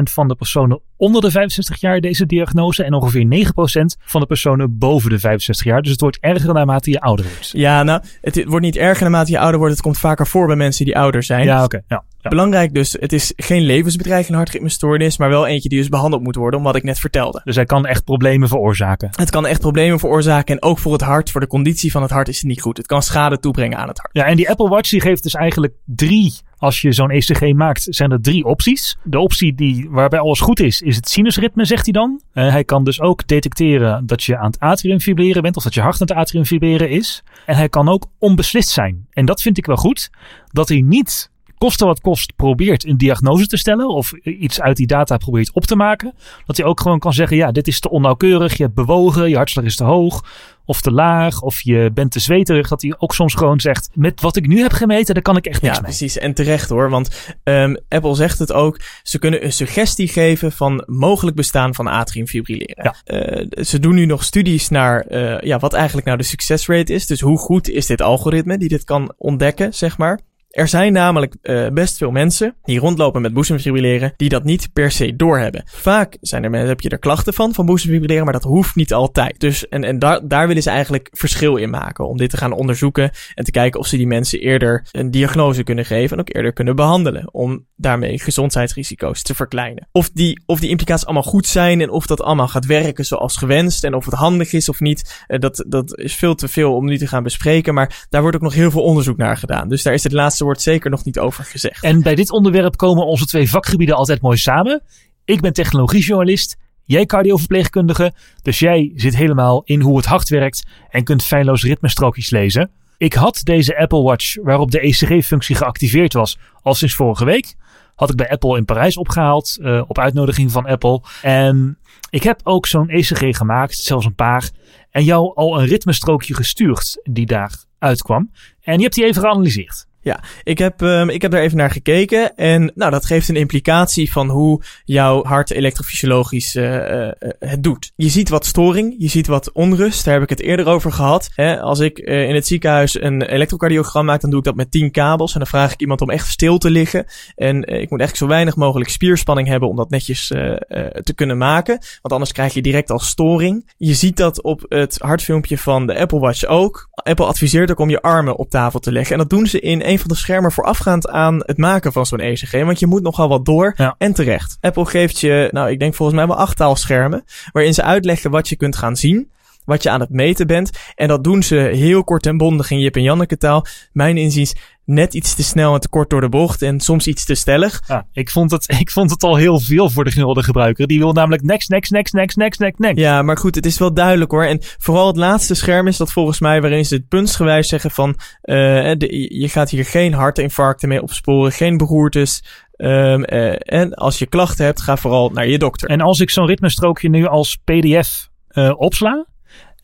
[0.00, 4.26] 2% van de personen onder de 65 jaar deze diagnose en ongeveer 9% van de
[4.26, 5.82] personen boven de 65 jaar.
[5.82, 7.50] Dus het wordt erger naarmate je ouder wordt.
[7.52, 9.74] Ja, nou, het wordt niet erger naarmate je ouder wordt.
[9.74, 11.44] Het komt vaker voor bij mensen die ouder zijn.
[11.44, 11.80] Ja, oké.
[11.86, 12.04] ja.
[12.20, 12.30] Ja.
[12.30, 16.58] Belangrijk dus, het is geen levensbedreigende hartritmestoornis, maar wel eentje die dus behandeld moet worden,
[16.58, 17.40] om wat ik net vertelde.
[17.44, 19.08] Dus hij kan echt problemen veroorzaken.
[19.12, 22.10] Het kan echt problemen veroorzaken en ook voor het hart, voor de conditie van het
[22.10, 22.76] hart is het niet goed.
[22.76, 24.10] Het kan schade toebrengen aan het hart.
[24.12, 27.86] Ja, en die Apple Watch die geeft dus eigenlijk drie als je zo'n ECG maakt,
[27.88, 28.96] zijn er drie opties.
[29.02, 32.20] De optie die, waarbij alles goed is, is het sinusritme, zegt hij dan.
[32.34, 35.74] Uh, hij kan dus ook detecteren dat je aan het atrium vibreren bent, of dat
[35.74, 37.22] je hart aan het atrium vibreren is.
[37.46, 39.06] En hij kan ook onbeslist zijn.
[39.10, 40.10] En dat vind ik wel goed,
[40.52, 44.86] dat hij niet koste wat kost probeert een diagnose te stellen of iets uit die
[44.86, 46.14] data probeert op te maken.
[46.46, 49.36] Dat hij ook gewoon kan zeggen, ja, dit is te onnauwkeurig, je hebt bewogen, je
[49.36, 50.24] hartslag is te hoog
[50.68, 52.68] of te laag of je bent te zweterig.
[52.68, 55.46] Dat hij ook soms gewoon zegt, met wat ik nu heb gemeten, daar kan ik
[55.46, 55.90] echt niks ja, mee.
[55.90, 56.18] precies.
[56.18, 60.82] En terecht hoor, want um, Apple zegt het ook, ze kunnen een suggestie geven van
[60.86, 62.92] mogelijk bestaan van atriumfibrilleren.
[63.04, 63.24] Ja.
[63.36, 67.06] Uh, ze doen nu nog studies naar uh, ja, wat eigenlijk nou de succesrate is.
[67.06, 70.20] Dus hoe goed is dit algoritme die dit kan ontdekken, zeg maar.
[70.58, 74.90] Er zijn namelijk uh, best veel mensen die rondlopen met boezemfibrilleren die dat niet per
[74.90, 75.62] se doorhebben.
[75.66, 79.40] Vaak zijn er, heb je er klachten van, van boezemfibrilleren, maar dat hoeft niet altijd.
[79.40, 82.08] Dus, en, en daar, daar willen ze eigenlijk verschil in maken.
[82.08, 85.62] Om dit te gaan onderzoeken en te kijken of ze die mensen eerder een diagnose
[85.62, 87.34] kunnen geven en ook eerder kunnen behandelen.
[87.34, 89.88] Om daarmee gezondheidsrisico's te verkleinen.
[89.92, 93.36] Of die, of die implicaties allemaal goed zijn en of dat allemaal gaat werken zoals
[93.36, 96.74] gewenst en of het handig is of niet, uh, dat, dat is veel te veel
[96.74, 97.74] om nu te gaan bespreken.
[97.74, 99.68] Maar daar wordt ook nog heel veel onderzoek naar gedaan.
[99.68, 101.84] Dus daar is het laatste wordt zeker nog niet over gezegd.
[101.84, 104.82] En bij dit onderwerp komen onze twee vakgebieden altijd mooi samen.
[105.24, 111.04] Ik ben technologiejournalist, jij cardioverpleegkundige, dus jij zit helemaal in hoe het hart werkt en
[111.04, 112.70] kunt feilloos ritmestrookjes lezen.
[112.96, 117.54] Ik had deze Apple Watch waarop de ECG-functie geactiveerd was al sinds vorige week.
[117.94, 121.02] Had ik bij Apple in Parijs opgehaald uh, op uitnodiging van Apple.
[121.22, 121.78] En
[122.10, 124.50] ik heb ook zo'n ECG gemaakt, zelfs een paar.
[124.90, 128.30] En jou al een ritmestrookje gestuurd die daar uitkwam.
[128.60, 129.87] En je hebt die even geanalyseerd.
[130.00, 132.36] Ja, ik heb, um, ik heb daar even naar gekeken.
[132.36, 137.08] En nou, dat geeft een implicatie van hoe jouw hart elektrofysiologisch uh,
[137.38, 137.92] het doet.
[137.96, 140.04] Je ziet wat storing, je ziet wat onrust.
[140.04, 141.30] Daar heb ik het eerder over gehad.
[141.34, 144.70] Hè, als ik uh, in het ziekenhuis een elektrocardiogram maak, dan doe ik dat met
[144.70, 145.32] 10 kabels.
[145.32, 147.06] En dan vraag ik iemand om echt stil te liggen.
[147.34, 151.78] En ik moet echt zo weinig mogelijk spierspanning hebben om dat netjes te kunnen maken.
[151.78, 153.72] Want anders krijg je direct al storing.
[153.76, 156.88] Je ziet dat op het hartfilmpje van de Apple Watch ook.
[156.92, 159.12] Apple adviseert ook om je armen op tafel te leggen.
[159.12, 162.20] En dat doen ze in een van de schermen voorafgaand aan het maken van zo'n
[162.20, 162.52] ECG.
[162.52, 163.94] Want je moet nogal wat door ja.
[163.98, 164.58] en terecht.
[164.60, 167.24] Apple geeft je, nou, ik denk volgens mij wel achttal schermen.
[167.52, 169.30] Waarin ze uitleggen wat je kunt gaan zien.
[169.68, 170.70] Wat je aan het meten bent.
[170.94, 173.66] En dat doen ze heel kort en bondig in Jip en Janneke taal.
[173.92, 174.54] Mijn inziens
[174.84, 177.82] net iets te snel en te kort door de bocht en soms iets te stellig.
[177.86, 180.86] Ja, ik vond het, ik vond het al heel veel voor de gemiddelde gebruiker.
[180.86, 182.98] Die wil namelijk next, next, next, next, next, next, next.
[182.98, 184.44] Ja, maar goed, het is wel duidelijk hoor.
[184.44, 188.08] En vooral het laatste scherm is dat volgens mij waarin ze het puntsgewijs zeggen van
[188.08, 188.54] uh,
[188.96, 192.42] de, je gaat hier geen hartinfarcten mee opsporen, geen beroertes.
[192.76, 195.88] Um, uh, en als je klachten hebt, ga vooral naar je dokter.
[195.88, 199.26] En als ik zo'n ritmestrookje nu als pdf uh, opsla,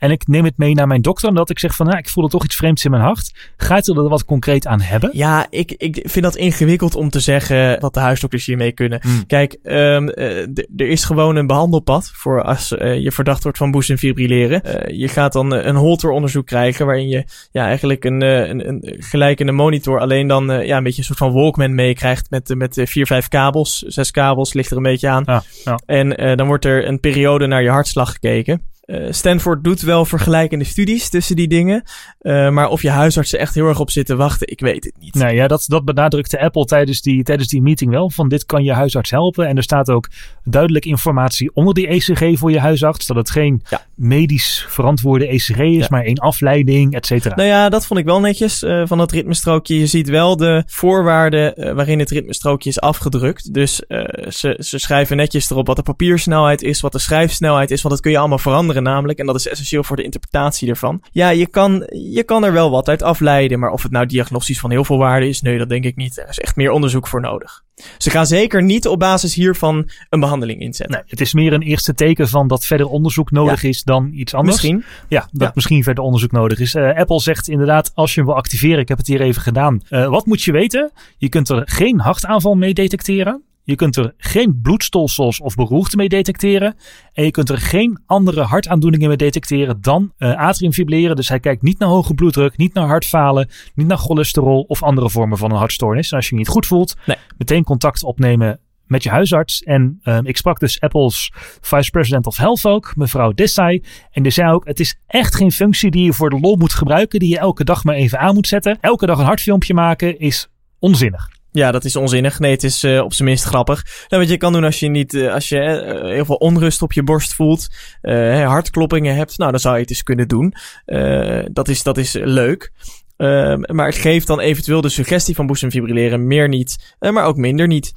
[0.05, 1.29] en ik neem het mee naar mijn dokter.
[1.29, 3.53] Omdat ik zeg van, nou, ik voel er toch iets vreemds in mijn hart.
[3.57, 5.11] Gaat u er wat concreet aan hebben?
[5.13, 9.01] Ja, ik, ik vind dat ingewikkeld om te zeggen wat de huisdokters hiermee kunnen.
[9.03, 9.27] Mm.
[9.27, 10.41] Kijk, um, uh,
[10.77, 14.63] er is gewoon een behandelpad voor als uh, je verdacht wordt van boezemfibrilleren.
[14.67, 19.53] Uh, je gaat dan een Holter-onderzoek krijgen waarin je ja, eigenlijk een, een, een gelijkende
[19.53, 23.29] monitor alleen dan ja, een beetje een soort van Walkman meekrijgt met, met vier, vijf
[23.29, 23.79] kabels.
[23.79, 25.25] Zes kabels ligt er een beetje aan.
[25.27, 25.43] Ja.
[25.87, 28.73] En dan wordt er een periode naar je hartslag gekeken.
[28.87, 31.83] Uh, Stanford doet wel vergelijkende studies tussen die dingen.
[32.21, 34.85] Uh, maar of je huisarts er echt heel erg op zit te wachten, ik weet
[34.85, 35.15] het niet.
[35.15, 38.11] Nee, ja, dat, dat benadrukte Apple tijdens die, tijdens die meeting wel.
[38.11, 39.47] Van dit kan je huisarts helpen.
[39.47, 40.09] En er staat ook
[40.45, 43.07] duidelijk informatie onder die ECG voor je huisarts.
[43.07, 43.87] Dat het geen ja.
[43.97, 45.87] Medisch verantwoorde ECG is, Ja.
[45.91, 47.35] maar één afleiding, et cetera.
[47.35, 49.79] Nou ja, dat vond ik wel netjes eh, van dat ritmestrookje.
[49.79, 53.55] Je ziet wel de voorwaarden eh, waarin het ritmestrookje is afgedrukt.
[53.55, 57.83] Dus eh, ze, ze schrijven netjes erop wat de papiersnelheid is, wat de schrijfsnelheid is.
[57.83, 59.19] Want dat kun je allemaal veranderen namelijk.
[59.19, 61.03] En dat is essentieel voor de interpretatie ervan.
[61.13, 63.59] Ja, je kan, je kan er wel wat uit afleiden.
[63.59, 66.19] Maar of het nou diagnostisch van heel veel waarde is, nee, dat denk ik niet.
[66.19, 67.64] Er is echt meer onderzoek voor nodig.
[67.99, 70.97] Ze gaan zeker niet op basis hiervan een behandeling inzetten.
[70.97, 74.35] Nee, het is meer een eerste teken van dat verder onderzoek nodig is dan iets
[74.35, 74.55] anders.
[74.57, 74.85] Misschien.
[75.09, 75.51] Ja, dat Ja.
[75.55, 76.75] misschien verder onderzoek nodig is.
[76.75, 79.81] Eh, Apple zegt inderdaad, als je hem wil activeren, ik heb het hier even gedaan.
[79.89, 80.91] Eh, wat moet je weten?
[81.19, 83.43] Je kunt er geen hartaanval mee detecteren.
[83.65, 86.77] Je kunt er geen bloedstolsels of beroerte mee detecteren.
[87.13, 91.17] En je kunt er geen andere hartaandoeningen mee detecteren dan eh atriumfibrilleren.
[91.17, 95.11] Dus hij kijkt niet naar hoge bloeddruk, niet naar hartfalen, niet naar cholesterol of andere
[95.11, 96.11] vormen van een hartstoornis.
[96.11, 97.17] En als je je niet goed voelt, Nee.
[97.39, 99.63] meteen contact opnemen met je huisarts.
[99.63, 103.83] En eh, ik sprak dus Apple's Vice President of Health ook, mevrouw Desai.
[104.11, 106.73] En die zei ook, het is echt geen functie die je voor de lol moet
[106.73, 108.79] gebruiken, die je elke dag maar even aan moet zetten.
[108.81, 110.49] Elke dag een hartfilmpje maken is
[110.79, 111.29] onzinnig.
[111.55, 112.39] Ja, dat is onzinnig.
[112.39, 113.85] Nee, het is eh, op zijn minst grappig.
[114.09, 116.83] Nou, wat je kan doen als je niet, eh, als je eh, heel veel onrust
[116.83, 117.69] op je borst voelt,
[118.01, 120.55] eh, hartkloppingen hebt, nou, dan zou je het eens kunnen doen.
[120.85, 122.73] Eh, dat is, dat is leuk.
[123.17, 127.37] Ehm, maar het geeft dan eventueel de suggestie van boezemfibrilleren meer niet, eh, maar ook
[127.37, 127.93] minder niet.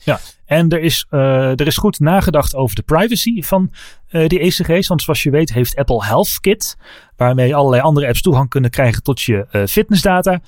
[0.45, 3.71] En er is, eh, er is goed nagedacht over de privacy van
[4.07, 4.87] eh, die ECG's.
[4.87, 6.77] Want zoals je weet heeft Apple Health Kit,
[7.15, 10.39] waarmee allerlei andere apps toegang kunnen krijgen tot je eh, fitnessdata.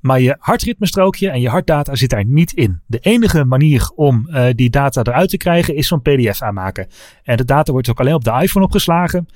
[0.00, 2.80] Maar je hartritmestrookje en je hartdata zit daar niet in.
[2.86, 6.86] De enige manier om eh, die data eruit te krijgen is zo'n PDF aanmaken.
[7.22, 9.28] En de data wordt ook alleen op de iPhone opgeslagen.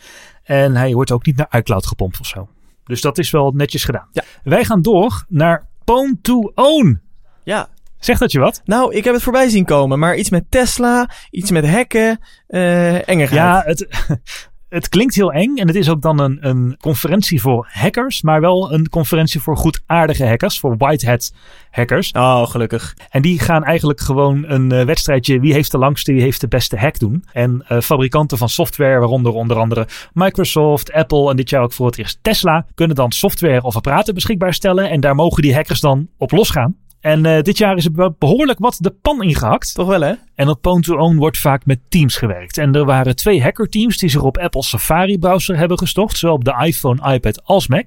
[0.43, 2.49] En hij wordt ook niet naar iCloud gepompt of zo.
[2.85, 4.09] Dus dat is wel netjes gedaan.
[4.13, 4.23] Ja.
[4.43, 7.01] Wij gaan door naar Pwn to Own.
[7.45, 7.69] Ja,
[8.01, 8.61] Zegt dat je wat?
[8.65, 13.09] nou, ik heb het voorbij zien komen, maar iets met Tesla, iets met hacken, eh
[13.09, 13.31] engigheid.
[13.33, 13.89] Ja, het,
[14.71, 15.57] het klinkt heel eng.
[15.57, 18.23] En het is ook dan een, een conferentie voor hackers.
[18.23, 20.61] Maar wel een conferentie voor goedaardige hackers.
[20.61, 21.33] Voor white hat
[21.71, 22.13] hackers.
[22.13, 22.97] Oh, gelukkig.
[23.11, 25.41] En die gaan eigenlijk gewoon een eh, wedstrijdje.
[25.41, 27.25] Wie heeft de langste, wie heeft de beste hack doen.
[27.33, 31.87] En eh, fabrikanten van software, waaronder onder andere Microsoft, Apple en dit jaar ook voor
[31.87, 32.67] het eerst Tesla.
[32.75, 34.91] Kunnen dan software of apparaten beschikbaar stellen.
[34.91, 36.77] En daar mogen die hackers dan op losgaan.
[37.01, 39.75] En eh, dit jaar is er be- behoorlijk wat de pan ingehakt.
[39.75, 40.15] Toch wel, hè?
[40.35, 42.59] En op Pwn to Own wordt vaak met teams gewerkt.
[42.59, 46.17] En er waren twee hackerteams die zich op Apple's Safari browser hebben gestopt.
[46.19, 47.87] Zowel op de iPhone, iPad als Mac.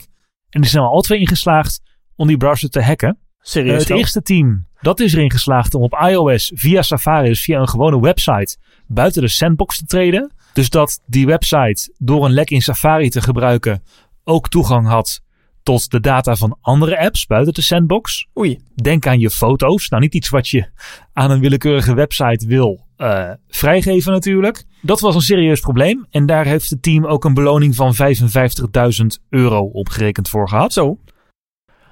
[0.49, 1.82] En die zijn al twee ingeslaagd
[2.15, 3.17] om die browser te hacken.
[3.39, 7.43] Serieus Eh, het eerste team, dat is erin geslaagd om op iOS via Safari, dus
[7.43, 10.32] via een gewone website, buiten de sandbox te treden.
[10.54, 13.84] Dus dat die website door een lek in Safari te gebruiken
[14.23, 15.21] ook toegang had
[15.63, 18.28] tot de data van andere apps buiten de sandbox.
[18.39, 18.60] Oei.
[18.76, 19.89] Denk aan je foto's.
[19.89, 20.69] Nou, niet iets wat je
[21.13, 24.65] aan een willekeurige website wil eh, vrijgeven natuurlijk.
[24.82, 26.06] Dat was een serieus probleem.
[26.10, 30.73] En daar heeft het team ook een beloning van 55.000 euro opgerekend voor gehad.
[30.73, 30.97] Zo.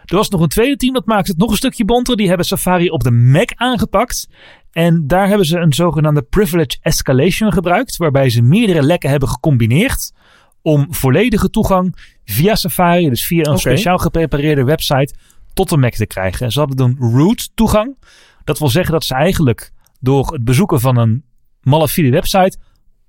[0.06, 2.16] Er was nog een tweede team dat maakte het nog een stukje bonter.
[2.16, 4.30] Die hebben Safari op de Mac aangepakt.
[4.72, 7.98] En daar hebben ze een zogenaamde privilege escalation gebruikt.
[7.98, 10.12] Waarbij ze meerdere lekken hebben gecombineerd.
[10.62, 11.95] Om volledige toegang
[12.26, 15.13] via Safari, dus via een speciaal geprepareerde website,
[15.54, 16.45] tot de Mac te krijgen.
[16.45, 17.97] En ze hadden dan root toegang.
[18.43, 21.24] Dat wil zeggen dat ze eigenlijk door het bezoeken van een
[21.62, 22.58] malafide website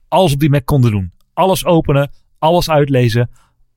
[0.08, 1.12] alles op die Mac konden doen.
[1.32, 3.30] Alles openen, alles uitlezen,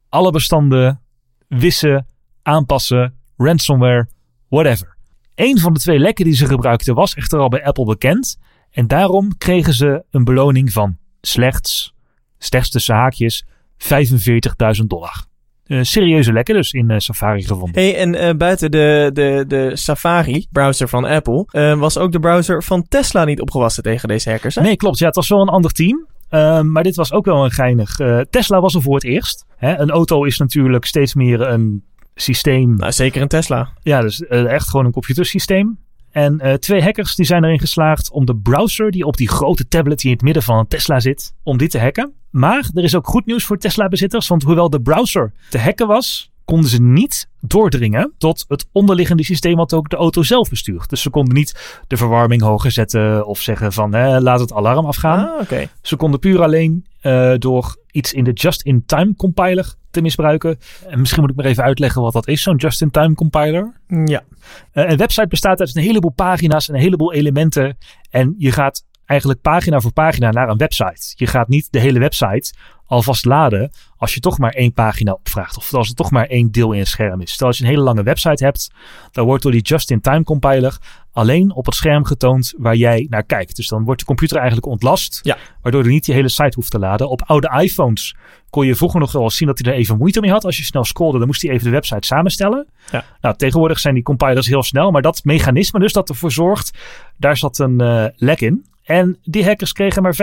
[0.09, 1.01] alle bestanden
[1.47, 2.07] wissen,
[2.41, 4.07] aanpassen, ransomware,
[4.47, 4.97] whatever.
[5.35, 8.39] Een van de twee lekken die ze gebruikten was echter al bij Apple bekend.
[8.71, 11.93] En daarom kregen ze een beloning van slechts,
[12.37, 13.45] slechts tussen haakjes,
[13.85, 15.25] 45.000 dollar.
[15.65, 17.81] Een serieuze lekker dus in eh, Safari gevonden.
[17.81, 22.63] Hey, en eh, buiten de, de, de Safari-browser van Apple, eh, was ook de browser
[22.63, 24.61] van Tesla niet opgewassen tegen deze hackers, hè?
[24.61, 24.97] Nee, klopt.
[24.99, 26.07] Ja, het was wel een ander team.
[26.29, 27.99] Ehm, maar dit was ook wel een geinig.
[27.99, 29.45] eh, Tesla was er voor het eerst.
[29.57, 31.83] Hè, een auto is natuurlijk steeds meer een
[32.15, 32.75] systeem.
[32.75, 33.69] Nou, zeker een Tesla.
[33.81, 35.77] Ja, dus eh, echt gewoon een computersysteem.
[36.15, 39.67] En eh, twee hackers die zijn erin geslaagd om de browser die op die grote
[39.67, 42.13] tablet die in het midden van een Tesla zit, om die te hacken.
[42.29, 46.31] Maar er is ook goed nieuws voor Tesla-bezitters, want hoewel de browser te hacken was,
[46.45, 50.89] konden ze niet doordringen tot het onderliggende systeem wat ook de auto zelf bestuurt.
[50.89, 53.89] Dus ze konden niet de verwarming hoger zetten of zeggen van
[54.21, 55.29] laat het alarm afgaan.
[55.39, 55.61] Ah.
[55.81, 60.59] Ze konden puur alleen eh, door iets in de just-in-time compiler te misbruiken.
[60.87, 63.73] En misschien moet ik maar even uitleggen wat dat is, zo'n just-in-time compiler.
[64.05, 64.23] Ja.
[64.71, 67.77] Eh, een website bestaat uit een heleboel pagina's en een heleboel elementen.
[68.09, 71.13] En je gaat eigenlijk pagina voor pagina naar een website.
[71.15, 72.53] Je gaat niet de hele website
[72.87, 75.57] alvast laden als je toch maar één pagina opvraagt.
[75.57, 77.31] Of als er toch maar één deel in het scherm is.
[77.31, 78.71] Stel als je een hele lange website hebt,
[79.11, 80.77] dan wordt door die just-in-time compiler
[81.11, 83.55] alleen op het scherm getoond waar jij naar kijkt.
[83.55, 85.37] Dus dan wordt de computer eigenlijk ontlast, Ja.
[85.61, 87.09] waardoor je niet die hele site hoeft te laden.
[87.09, 88.15] Op oude iPhones
[88.49, 90.45] kon je vroeger nog wel zien dat hij er even moeite mee had.
[90.45, 92.67] Als je snel scrolde, dan moest hij even de website samenstellen.
[92.91, 93.03] Ja.
[93.21, 96.77] Nou, tegenwoordig zijn die compilers heel snel, maar dat mechanisme dus dat ervoor zorgt,
[97.17, 98.65] daar zat een eh, lek in.
[98.85, 100.15] En die hackers kregen maar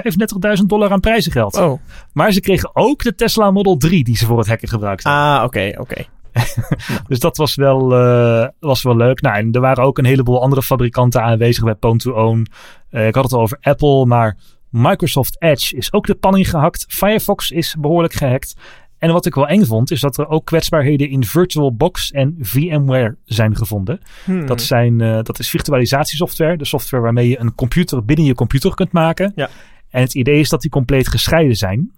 [0.58, 1.56] 35.000 dollar aan prijzengeld.
[1.56, 1.80] Oh,
[2.12, 5.10] Maar ze kregen ook de Tesla Model 3 die ze voor het hacken gebruikten.
[5.10, 6.04] ah, oké, oké.
[7.08, 9.20] Dus dat was wel, eh, was wel leuk.
[9.20, 12.46] Nou, en er waren ook een heleboel andere fabrikanten aanwezig bij Pwn to Own.
[12.90, 14.36] Eh, ik had het al over Apple, maar
[14.70, 16.84] Microsoft Edge is ook de panning gehakt.
[16.88, 18.54] Firefox is behoorlijk gehackt.
[19.02, 23.16] En wat ik wel eng vond, is dat er ook kwetsbaarheden in VirtualBox en VMware
[23.24, 24.00] zijn gevonden.
[24.24, 24.46] Hmm.
[24.46, 26.56] Dat, zijn, eh, dat is virtualisatiesoftware.
[26.56, 29.32] De software waarmee je een computer binnen je computer kunt maken.
[29.34, 29.48] Ja.
[29.88, 31.92] En het idee is dat die compleet gescheiden zijn.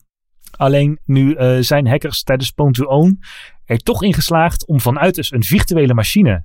[0.56, 3.20] Alleen nu eh, zijn hackers tijdens Pwn to Own
[3.64, 6.44] er toch in geslaagd om vanuit dus een virtuele machine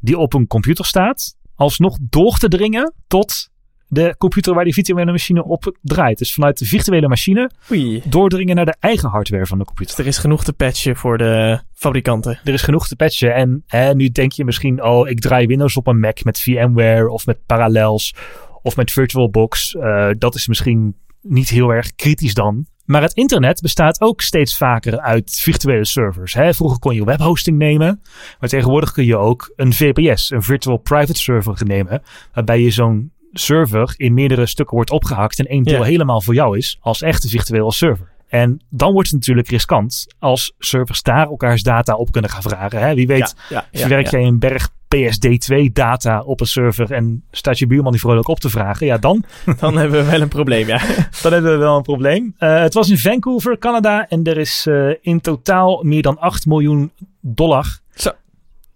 [0.00, 3.50] die op een computer staat, alsnog door te dringen tot
[3.96, 6.18] de computer waar die virtuele machine op draait.
[6.18, 8.02] Dus vanuit de virtuele machine Oei.
[8.04, 9.96] doordringen naar de eigen hardware van de computer.
[9.96, 12.40] Dus er is genoeg te patchen voor de fabrikanten.
[12.44, 13.34] Er is genoeg te patchen.
[13.34, 17.10] En hè, nu denk je misschien, oh, ik draai Windows op een Mac met VMware
[17.10, 18.14] of met Parallels
[18.62, 19.74] of met VirtualBox.
[19.74, 22.66] Eh, dat is misschien niet heel erg kritisch dan.
[22.86, 26.34] Maar het internet bestaat ook steeds vaker uit virtuele servers.
[26.34, 26.54] Hè?
[26.54, 28.02] Vroeger kon je webhosting nemen,
[28.40, 33.12] maar tegenwoordig kun je ook een VPS, een Virtual Private Server nemen, waarbij je zo'n
[33.38, 35.82] server in meerdere stukken wordt opgehakt en één deel Ja.
[35.82, 38.14] helemaal voor jou is, als echte virtuele server.
[38.28, 42.80] En dan wordt het natuurlijk riskant als servers daar elkaars data op kunnen gaan vragen.
[42.80, 42.94] Hè?
[42.94, 47.58] Wie weet, ja, ja, verwerk jij een berg PSD2 data op een server en staat
[47.58, 49.24] je buurman die vrolijk op te vragen, ja dan,
[49.60, 50.78] Dan hebben we wel een probleem, ja.
[51.22, 52.34] dan hebben we wel een probleem.
[52.38, 56.46] Eh, het was in Vancouver, Canada en er is eh, in totaal meer dan 8
[56.46, 58.10] miljoen dollar, Zo.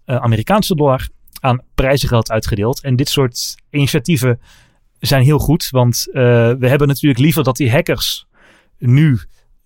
[0.05, 1.07] eh, Amerikaanse dollar,
[1.41, 2.81] aan prijzengeld uitgedeeld.
[2.81, 4.39] En dit soort initiatieven
[4.99, 6.21] zijn heel goed, want eh,
[6.59, 8.25] we hebben natuurlijk liever dat die hackers
[8.77, 9.19] nu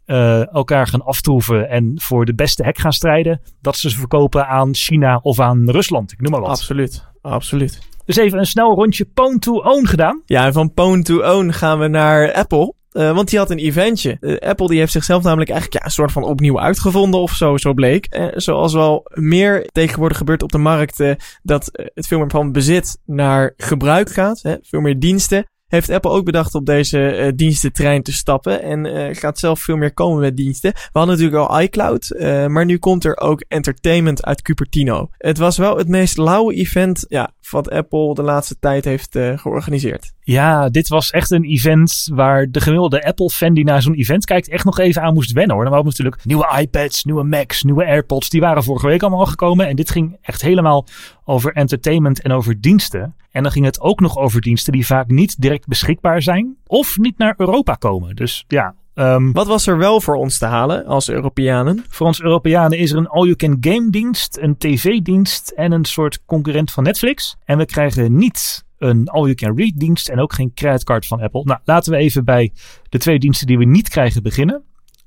[0.05, 4.47] eh, elkaar gaan aftroeven en voor de beste hack gaan strijden, dat ze ze verkopen
[4.47, 6.11] aan China of aan Rusland.
[6.11, 6.49] Ik noem maar wat.
[6.49, 7.79] Absoluut, absoluut.
[8.05, 10.21] Dus even een snel rondje Pwn to Own gedaan.
[10.25, 12.73] Ja, en van Pwn to Own gaan we naar Apple.
[12.95, 14.17] Eh, want die had een eventje.
[14.19, 17.57] Eh, Apple die heeft zichzelf namelijk eigenlijk ja, een soort van opnieuw uitgevonden of zo,
[17.57, 18.05] zo bleek.
[18.05, 21.03] Eh, zoals wel meer tegenwoordig gebeurt op de markt,
[21.43, 24.41] dat het veel meer van bezit naar gebruik gaat.
[24.41, 25.49] Hè, veel meer diensten.
[25.67, 28.61] Heeft Apple ook bedacht op deze dienstentrein te stappen.
[28.61, 30.71] En gaat zelf veel meer komen met diensten.
[30.71, 32.15] We hadden natuurlijk al iCloud.
[32.47, 35.09] maar nu komt er ook entertainment uit Cupertino.
[35.17, 40.13] Het was wel het meest lauwe event ja, wat Apple de laatste tijd heeft georganiseerd.
[40.25, 44.49] Ja, dit was echt een event waar de gemiddelde Apple-fan die naar zo'n event kijkt
[44.49, 45.65] echt nog even aan moest wennen hoor.
[45.65, 48.29] Dan we natuurlijk nieuwe iPads, nieuwe Macs, nieuwe AirPods.
[48.29, 49.67] Die waren vorige week allemaal gekomen.
[49.67, 50.85] En dit ging echt helemaal
[51.23, 53.15] over entertainment en over diensten.
[53.31, 56.97] En dan ging het ook nog over diensten die vaak niet direct beschikbaar zijn of
[56.97, 58.15] niet naar Europa komen.
[58.15, 61.85] Dus ja, ehm, Wat was er wel voor ons te halen als Europeanen?
[61.89, 66.83] voor ons Europeanen is er een all-you-can-game dienst, een tv-dienst en een soort concurrent van
[66.83, 67.35] Netflix.
[67.45, 71.43] En we krijgen niet een all-you-can-read dienst en ook geen creditcard van Apple.
[71.43, 72.51] Nou, laten we even bij
[72.89, 74.63] de twee diensten die we niet krijgen beginnen.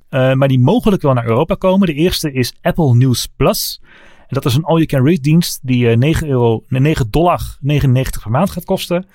[0.09, 1.87] Eh, maar die mogelijk wel naar Europa komen.
[1.87, 3.81] De eerste is Apple News Plus.
[4.18, 8.31] En dat is een all-you-can-read dienst die eh, 9 euro, nee, 9 dollar 99 per
[8.31, 9.07] maand gaat kosten.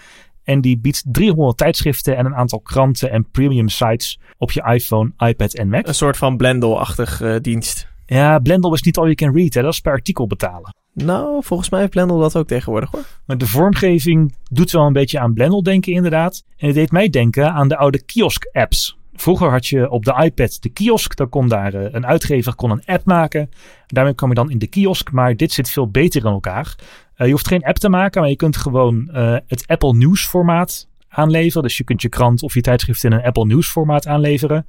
[0.44, 5.12] En die biedt 300 tijdschriften en een aantal kranten en premium sites op je iPhone,
[5.18, 5.88] iPad en Mac.
[5.88, 7.88] Een soort van Blendel-achtig eh, dienst.
[8.06, 9.54] Ja, Blendel is niet all you can read.
[9.54, 9.62] Hè?
[9.62, 10.74] Dat is per artikel betalen.
[10.94, 13.04] Nou, volgens mij heeft Blendel dat ook tegenwoordig hoor.
[13.26, 16.44] Maar de vormgeving doet wel een beetje aan Blendel denken inderdaad.
[16.58, 18.98] En het deed mij denken aan de oude kiosk-apps.
[19.14, 21.16] Vroeger had je op de iPad de kiosk.
[21.16, 23.50] Dan kon daar eh, een uitgever kon een app maken.
[23.88, 25.12] Daarmee kwam je dan in de kiosk.
[25.12, 26.76] Maar dit zit veel beter in elkaar.
[27.16, 30.26] Eh, je hoeft geen app te maken, maar je kunt gewoon eh, het Apple News
[30.26, 31.64] formaat aanleveren.
[31.64, 34.66] Dus je kunt je krant of je tijdschrift in een Apple News formaat aanleveren.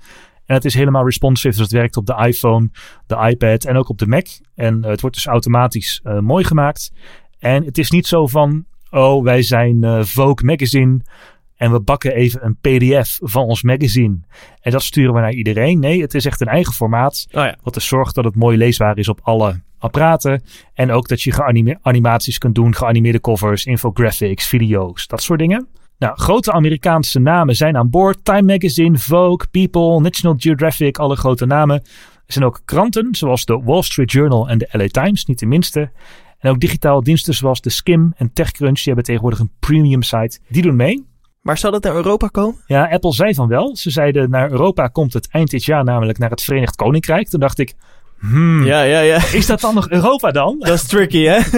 [0.46, 2.70] En het is helemaal responsive, dus het werkt op de iPhone,
[3.06, 4.26] de iPad en ook op de Mac.
[4.54, 6.92] En eh, het wordt dus automatisch eh, mooi gemaakt.
[7.38, 11.00] En het is niet zo van, oh wij zijn eh, Vogue Magazine
[11.56, 14.18] en we bakken even een pdf van ons magazine.
[14.60, 15.78] En dat sturen we naar iedereen.
[15.78, 17.26] Nee, het is echt een eigen formaat.
[17.26, 17.56] Oh ja.
[17.62, 20.42] Wat er zorgt dat het mooi leesbaar is op alle apparaten.
[20.74, 25.68] En ook dat je animaties kunt doen, geanimeerde covers, infographics, video's, dat soort dingen.
[26.04, 28.24] Nou, grote Amerikaanse namen zijn aan boord.
[28.24, 31.76] Time Magazine, Vogue, People, National Geographic, alle grote namen.
[32.26, 35.46] Er zijn ook kranten, zoals de Wall Street Journal en de LA Times, niet de
[35.46, 35.90] minste.
[36.38, 40.38] En ook digitaal diensten zoals de Skim en TechCrunch, die hebben tegenwoordig een premium site.
[40.48, 41.06] Die doen mee.
[41.40, 42.60] Maar zal het naar Europa komen?
[42.66, 43.76] Ja, Apple zei van wel.
[43.76, 47.28] Ze zeiden naar Europa komt het eind dit jaar, namelijk naar het Verenigd Koninkrijk.
[47.28, 47.74] Toen dacht ik,
[48.30, 49.16] hmm, Ja, ja, ja.
[49.32, 50.56] is dat dan nog Europa dan?
[50.58, 51.38] Dat is tricky, hè?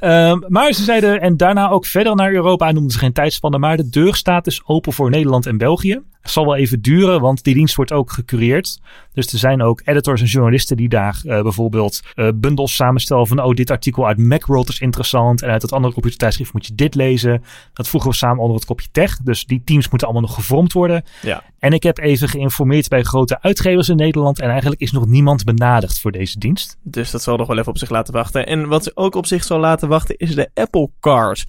[0.00, 3.76] Ehm, maar ze zeiden, en daarna ook verder naar Europa, noemden ze geen tijdspannen, maar
[3.76, 6.02] de deur staat dus open voor Nederland en België.
[6.24, 8.80] Het zal wel even duren, want die dienst wordt ook gecureerd.
[9.12, 13.42] Dus er zijn ook editors en journalisten die daar eh, bijvoorbeeld eh, bundels samenstellen van,
[13.42, 16.94] oh, dit artikel uit Macworld is interessant en uit dat andere computertijdschrift moet je dit
[16.94, 17.42] lezen.
[17.72, 19.16] Dat voegen we samen onder het kopje tech.
[19.16, 21.04] Dus die teams moeten allemaal nog gevormd worden.
[21.22, 21.42] Ja.
[21.58, 25.44] En ik heb even geïnformeerd bij grote uitgevers in Nederland en eigenlijk is nog niemand
[25.44, 26.76] benaderd voor deze dienst.
[26.82, 28.46] Dus dat zal nog wel even op zich laten wachten.
[28.46, 31.44] En wat ze ook op zich zal laten wachten is de Apple Card.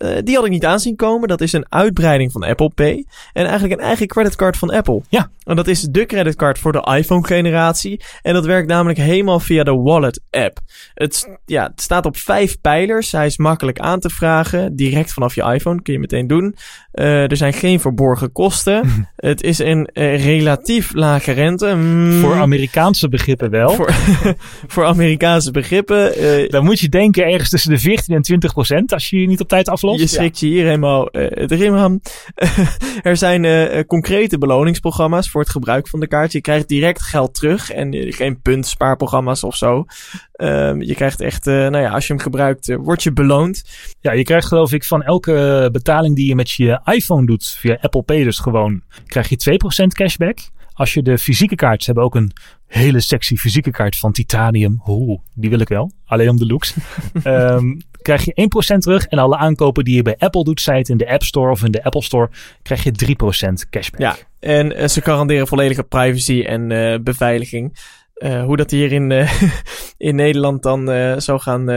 [0.00, 1.28] Eh, die had ik niet aanzien komen.
[1.28, 3.04] Dat is een uitbreiding van Apple Pay.
[3.32, 5.02] En eigenlijk een eigen creditcard van Apple.
[5.08, 5.30] Ja.
[5.44, 8.00] En dat is de creditcard voor de iPhone-generatie.
[8.22, 10.58] En dat werkt namelijk helemaal via de Wallet-app.
[10.94, 13.12] Het, ja, het staat op vijf pijlers.
[13.12, 14.76] Hij is makkelijk aan te vragen.
[14.76, 16.56] Direct vanaf je iPhone kun je meteen doen.
[16.92, 18.88] Eh, er zijn geen verborgen kosten.
[19.16, 21.74] het is een eh, relatief lage rente.
[21.74, 23.70] Mm, Voor Amerikaanse begrippen wel.
[23.70, 23.94] voor,
[24.72, 26.12] voor Amerikaanse begrippen.
[26.50, 29.40] Dan moet je denken ergens tussen de 14 en 20 procent als je je niet
[29.40, 29.68] op tijd
[29.98, 32.00] Je schrikt je hier helemaal eh het rim aan.
[33.02, 36.32] er zijn eh, eh, concrete beloningsprogramma's voor het gebruik van de kaart.
[36.32, 39.84] Je krijgt direct geld terug en eh, geen puntspaarprogramma's of zo.
[40.32, 43.62] Ehm, je krijgt echt, eh, nou ja, als je hem gebruikt, word je beloond.
[44.00, 47.78] Ja, je krijgt geloof ik van elke betaling die je met je iPhone doet, via
[47.80, 50.38] Apple Pay dus gewoon, krijg je 2% cashback.
[50.72, 52.32] Als je de fysieke kaart, ze hebben ook een
[52.66, 54.82] hele sexy fysieke kaart van titanium.
[54.86, 55.92] Oeh, die wil ik wel.
[56.04, 56.74] Alleen om de looks.
[57.22, 59.06] Ehm, krijg je 1% terug.
[59.06, 61.64] En alle aankopen die je bij Apple doet, zij het in de App Store of
[61.64, 62.30] in de Apple Store,
[62.62, 64.00] krijg je 3% cashback.
[64.00, 67.78] Ja, en eh, ze garanderen volledige privacy en eh, beveiliging.
[68.20, 69.42] Eh, hoe dat hier in, eh,
[70.08, 71.68] in Nederland dan eh, zou gaan,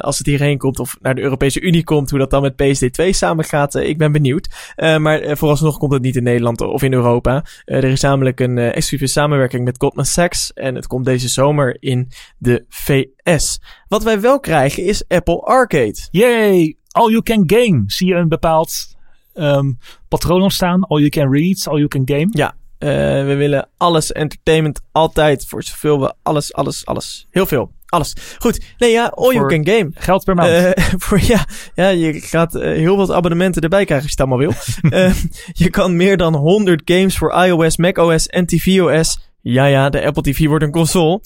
[0.00, 3.08] als het hierheen komt of naar de Europese Unie komt, hoe dat dan met PSD2
[3.08, 4.48] samen gaat, ik ben benieuwd.
[4.76, 7.44] Maar vooralsnog komt het niet in Nederland of in Europa.
[7.64, 12.08] Er is namelijk een exclusieve samenwerking met Goldman Sachs en het komt deze zomer in
[12.38, 13.60] de VS.
[13.88, 16.08] Wat wij wel krijgen is Apple Arcade.
[16.10, 16.76] Yay!
[16.90, 17.82] All you can game.
[17.86, 18.96] Zie je een bepaald
[19.34, 19.72] ehm,
[20.08, 20.82] patroon ontstaan?
[20.82, 22.28] All you can read, all you can game.
[22.30, 22.88] Ja, eh,
[23.24, 27.26] we willen alles entertainment altijd voor zoveel we alles, alles, alles.
[27.30, 27.70] Heel veel.
[27.86, 28.16] Alles.
[28.38, 28.60] Goed.
[28.78, 29.90] Nee, ja, all you can game.
[29.94, 30.50] Geld per maand.
[30.50, 34.30] Eh, voor, ja, ja, je gaat eh, heel wat abonnementen erbij krijgen als je het
[34.30, 34.48] allemaal
[34.90, 35.12] wil.
[35.64, 39.18] Je kan meer dan 100 games voor iOS, macOS en tvOS.
[39.40, 41.20] Ja, ja, de Apple TV wordt een console.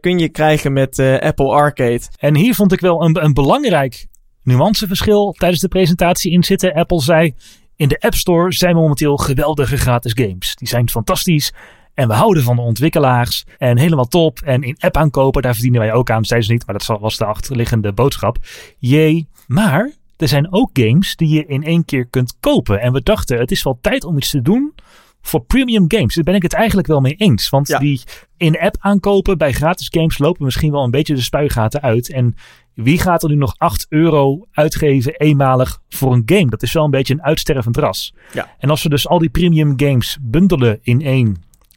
[0.00, 2.02] kun je krijgen met Apple Arcade.
[2.18, 4.06] En hier vond ik wel een, een belangrijk
[4.42, 6.72] nuanceverschil tijdens de presentatie in zitten.
[6.72, 7.34] Apple zei,
[7.82, 10.54] in de App Store zijn momenteel geweldige gratis games.
[10.54, 11.52] Die zijn fantastisch
[11.94, 14.40] en we houden van de ontwikkelaars en helemaal top.
[14.40, 17.16] En in app aankopen, daar verdienen wij ook aan, zeiden ze niet, maar dat was
[17.16, 18.38] de achterliggende boodschap.
[18.78, 22.80] Jee, maar er zijn ook games die je in één keer kunt kopen.
[22.80, 24.74] En we dachten, het is wel tijd om iets te doen
[25.22, 26.14] voor premium games.
[26.14, 27.48] Daar ben ik het eigenlijk wel mee eens.
[27.48, 27.78] Want Ja.
[27.78, 28.00] die
[28.36, 32.12] in-app aankopen bij gratis games lopen misschien wel een beetje de spuigaten uit.
[32.12, 32.34] En
[32.74, 36.46] wie gaat er nu nog 8 euro uitgeven eenmalig voor een game?
[36.46, 38.14] Dat is wel een beetje een uitstervend ras.
[38.32, 38.54] Ja.
[38.58, 41.36] En als we dus al die premium games bundelen in één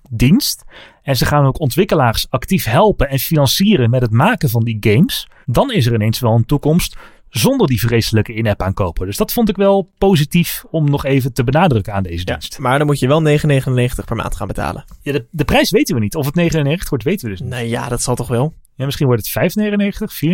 [0.09, 0.63] dienst.
[1.01, 5.27] En ze gaan ook ontwikkelaars actief helpen en financieren met het maken van die games.
[5.45, 6.97] Dan is er ineens wel een toekomst
[7.37, 9.05] zonder die vreselijke in-app aankopen.
[9.05, 12.59] Dus dat vond ik wel positief om nog even te benadrukken aan deze Ja, dienst.
[12.59, 14.85] maar dan moet je wel 9,99 per maand gaan betalen.
[15.01, 16.15] Ja, de, de prijs weten we niet.
[16.15, 17.49] Of het 99 wordt, weten we dus niet.
[17.49, 18.53] Nee, ja, dat zal toch wel.
[18.75, 20.27] Ja, misschien wordt het 5,99,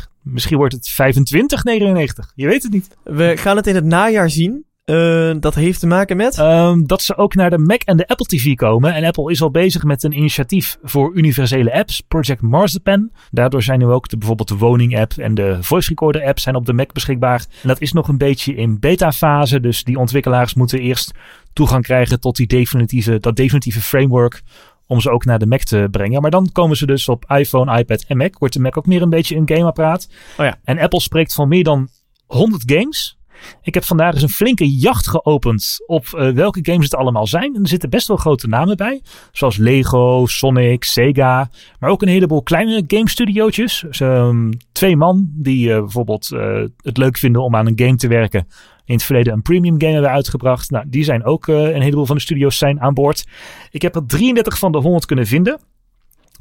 [0.00, 0.12] 4,99.
[0.22, 2.32] Misschien wordt het 25,99.
[2.34, 2.96] Je weet het niet.
[3.04, 4.64] We gaan het in het najaar zien.
[4.86, 6.38] Eh, dat heeft te maken met...
[6.38, 8.94] Ehm, dat ze ook naar de Mac en de Apple TV komen.
[8.94, 13.10] En Apple is al bezig met een initiatief voor universele apps, Project Marzipan.
[13.30, 16.54] Daardoor zijn nu ook de, bijvoorbeeld de woning app en de voice recorder app zijn
[16.54, 17.46] op de Mac beschikbaar.
[17.62, 19.60] En dat is nog een beetje in beta fase.
[19.60, 21.12] Dus die ontwikkelaars moeten eerst
[21.52, 24.42] toegang krijgen tot die definitieve, dat definitieve framework
[24.86, 26.22] om ze ook naar de Mac te brengen.
[26.22, 28.38] Maar dan komen ze dus op iPhone, iPad en Mac.
[28.38, 30.08] Wordt de Mac ook meer een beetje een gameapparaat.
[30.38, 30.58] Oh ja.
[30.64, 31.88] En Apple spreekt van meer dan
[32.26, 33.15] 100 games.
[33.62, 37.54] Ik heb vandaag eens een flinke jacht geopend op eh, welke games het allemaal zijn.
[37.54, 39.02] En er zitten best wel grote namen bij.
[39.32, 41.50] Zoals Lego, Sonic, Sega.
[41.78, 43.84] Maar ook een heleboel kleine game studiootjes.
[43.86, 47.96] Dus, ehm, twee man die eh, bijvoorbeeld eh, het leuk vinden om aan een game
[47.96, 48.48] te werken.
[48.84, 50.70] In het verleden een premium game hebben uitgebracht.
[50.70, 53.26] Nou, die zijn ook, een heleboel van de studio's zijn aan boord.
[53.70, 55.60] Ik heb er 33 van de 100 kunnen vinden.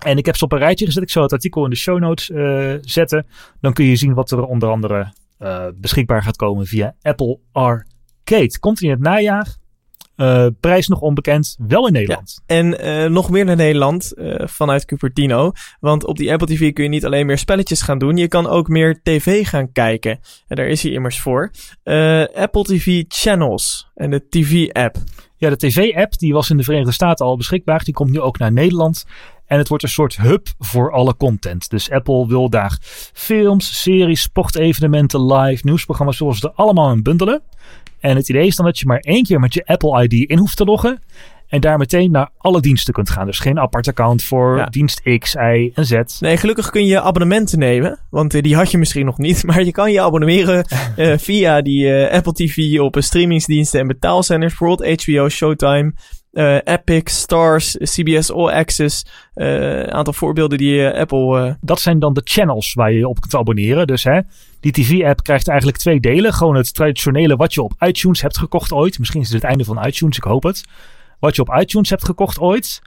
[0.05, 1.03] En ik heb ze op een rijtje gezet.
[1.03, 2.31] Ik zal het artikel in de show notes
[2.81, 3.25] zetten.
[3.61, 8.59] Dan kun je zien wat er onder andere eh, beschikbaar gaat komen via Apple Arcade.
[8.59, 9.55] Komt in het najaar.
[10.17, 12.41] Uh, prijs nog onbekend, wel in Nederland.
[12.45, 15.51] Ja, en uh, nog meer naar Nederland uh, vanuit Cupertino.
[15.79, 18.47] Want op die Apple TV kun je niet alleen meer spelletjes gaan doen, je kan
[18.47, 20.19] ook meer tv gaan kijken.
[20.47, 21.51] En daar is hij immers voor.
[22.33, 24.97] Apple TV Channels en de TV-app.
[25.37, 27.83] Ja, de TV-app die was in de Verenigde Staten al beschikbaar.
[27.83, 29.05] Die komt nu ook naar Nederland.
[29.45, 31.69] En het wordt een soort hub voor alle content.
[31.69, 32.77] Dus Apple wil daar
[33.13, 37.41] films, series, sportevenementen, live, nieuwsprogramma's, zoals ze er allemaal in bundelen.
[37.99, 40.37] En het idee is dan dat je maar één keer met je Apple ID in
[40.37, 41.01] hoeft te loggen.
[41.47, 43.25] En daar meteen naar alle diensten kunt gaan.
[43.25, 46.01] Dus geen apart account voor dienst X, Y en Z.
[46.19, 47.99] Nee, gelukkig kun je abonnementen nemen.
[48.09, 49.43] Want uh, die had je misschien nog niet.
[49.45, 50.65] Maar je kan je abonneren
[50.97, 54.57] uh, via die uh, Apple TV op streamingsdiensten en betaalzenders.
[54.57, 55.93] Bijvoorbeeld HBO, Showtime,
[56.35, 59.05] uh, Epic, Stars, CBS All Access.
[59.33, 61.57] Een aantal voorbeelden die Apple...
[61.61, 63.87] Dat zijn dan de channels waar je je op kunt abonneren.
[63.87, 64.19] Dus hè,
[64.59, 66.33] die TV-app krijgt eigenlijk twee delen.
[66.33, 68.99] Gewoon het traditionele wat je op iTunes hebt gekocht ooit.
[68.99, 70.63] Misschien is het het einde van iTunes, ik hoop het.
[71.19, 72.81] Wat je op iTunes hebt gekocht ooit,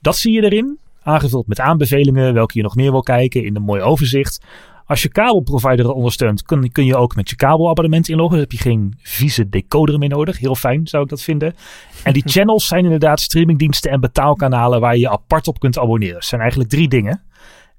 [0.00, 0.78] dat zie je erin.
[1.02, 4.44] Aangevuld met aanbevelingen, welke je nog meer wil kijken in een mooi overzicht.
[4.88, 8.38] Als je kabelprovider ondersteunt, kun, kun je ook met je kabelabonnement inloggen.
[8.38, 10.38] Dan heb je geen vieze decoder meer nodig.
[10.38, 11.54] Heel fijn zou ik dat vinden.
[12.02, 16.14] En die channels zijn inderdaad streamingdiensten en betaalkanalen waar je je apart op kunt abonneren.
[16.14, 17.22] Het zijn eigenlijk drie dingen.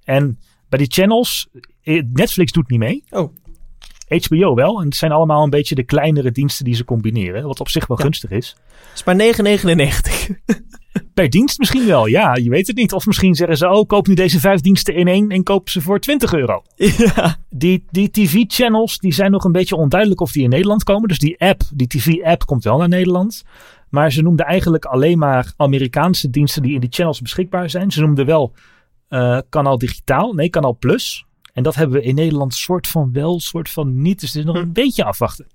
[0.04, 0.40] En
[0.70, 1.50] bij die channels,
[1.84, 3.04] eh, Netflix doet niet mee.
[3.10, 3.36] Oh.
[4.10, 4.80] HBO wel.
[4.80, 7.44] En het zijn allemaal een beetje de kleinere diensten die ze combineren.
[7.44, 8.56] Wat op zich wel gunstig is.
[8.94, 10.36] is maar 9,99.
[11.14, 12.36] Per dienst misschien wel, ja.
[12.36, 12.94] Je weet het niet.
[12.94, 15.82] Of misschien zeggen ze, oh, koop nu deze vijf diensten in één en koop ze
[15.82, 16.64] voor 20 euro.
[16.98, 17.38] Ja.
[17.50, 21.08] Die, die TV-channels, die zijn nog een beetje onduidelijk of die in Nederland komen.
[21.08, 23.44] Dus die app, die TV-app komt wel naar Nederland.
[23.90, 27.92] Maar ze noemden eigenlijk alleen maar Amerikaanse diensten die in die channels beschikbaar zijn.
[27.92, 28.54] Ze noemden wel
[29.10, 31.26] uh, kanaal digitaal, nee, kanaal plus.
[31.54, 34.20] En dat hebben we in Nederland soort van wel, soort van niet.
[34.20, 34.62] Dus het is nog hm.
[34.62, 35.48] een beetje afwachten.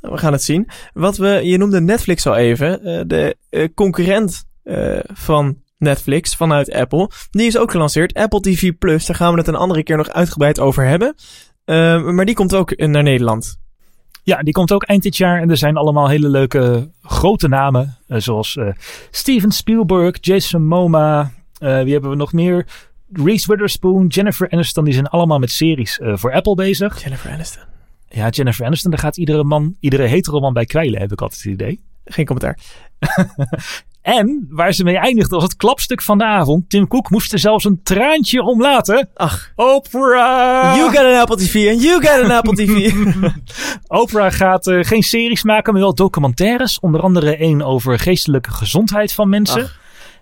[0.00, 0.68] We gaan het zien.
[0.92, 2.88] Wat we, je noemde Netflix al even.
[2.88, 7.10] Uh, de uh, concurrent uh, van Netflix vanuit Apple.
[7.30, 8.14] Die is ook gelanceerd.
[8.14, 9.06] Apple TV Plus.
[9.06, 11.14] Daar gaan we het een andere keer nog uitgebreid over hebben.
[12.14, 13.58] maar die komt ook naar Nederland.
[14.22, 15.40] Ja, die komt ook eind dit jaar.
[15.40, 17.98] En er zijn allemaal hele leuke grote namen.
[18.06, 18.58] zoals
[19.10, 21.32] Steven Spielberg, Jason Momoa.
[21.58, 22.66] wie hebben we nog meer?
[23.12, 27.02] Reese Witherspoon, Jennifer Aniston, die zijn allemaal met series uh, voor Apple bezig.
[27.02, 27.62] Jennifer Aniston.
[28.08, 31.42] Ja, Jennifer Aniston, daar gaat iedere man, iedere hetero man bij kwijlen, heb ik altijd
[31.42, 31.80] het idee.
[32.04, 32.58] Geen commentaar.
[34.02, 36.70] en waar ze mee eindigde als het klapstuk van de avond.
[36.70, 39.08] Tim Cook moest er zelfs een traantje om laten.
[39.14, 39.52] Ach.
[39.54, 40.76] Oprah!
[40.76, 42.94] You got an Apple TV and you got an Apple TV.
[44.00, 46.80] Oprah gaat uh, geen series maken, maar wel documentaires.
[46.80, 49.62] Onder andere één over geestelijke gezondheid van mensen.
[49.62, 49.78] Ach.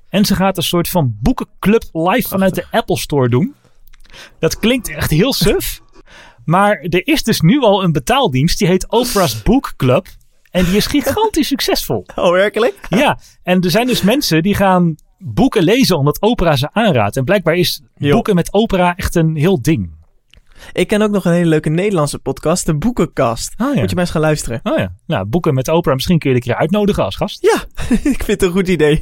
[0.09, 3.55] En ze gaat een soort van boekenclub live vanuit de Apple Store doen.
[4.39, 5.81] Dat klinkt echt heel suf.
[6.45, 8.59] maar er is dus nu al een betaaldienst.
[8.59, 10.07] Die heet Oprah's Book Club.
[10.51, 12.07] En die is gigantisch succesvol.
[12.15, 12.87] Oh, werkelijk?
[12.89, 13.19] Ja.
[13.43, 17.17] En er zijn dus mensen die gaan boeken lezen omdat Oprah ze aanraadt.
[17.17, 19.98] En blijkbaar is boeken met Oprah echt een heel ding.
[20.73, 23.55] Ik ken ook nog een hele leuke Nederlandse podcast, de Boekenkast.
[23.57, 23.67] Ja.
[23.67, 24.61] Moet je maar eens gaan luisteren.
[24.63, 24.95] Oh ja.
[25.07, 27.43] Nou, boeken met Oprah, misschien kun je een keer uitnodigen als gast.
[27.43, 27.65] Ja,
[28.13, 29.01] ik vind het een goed idee.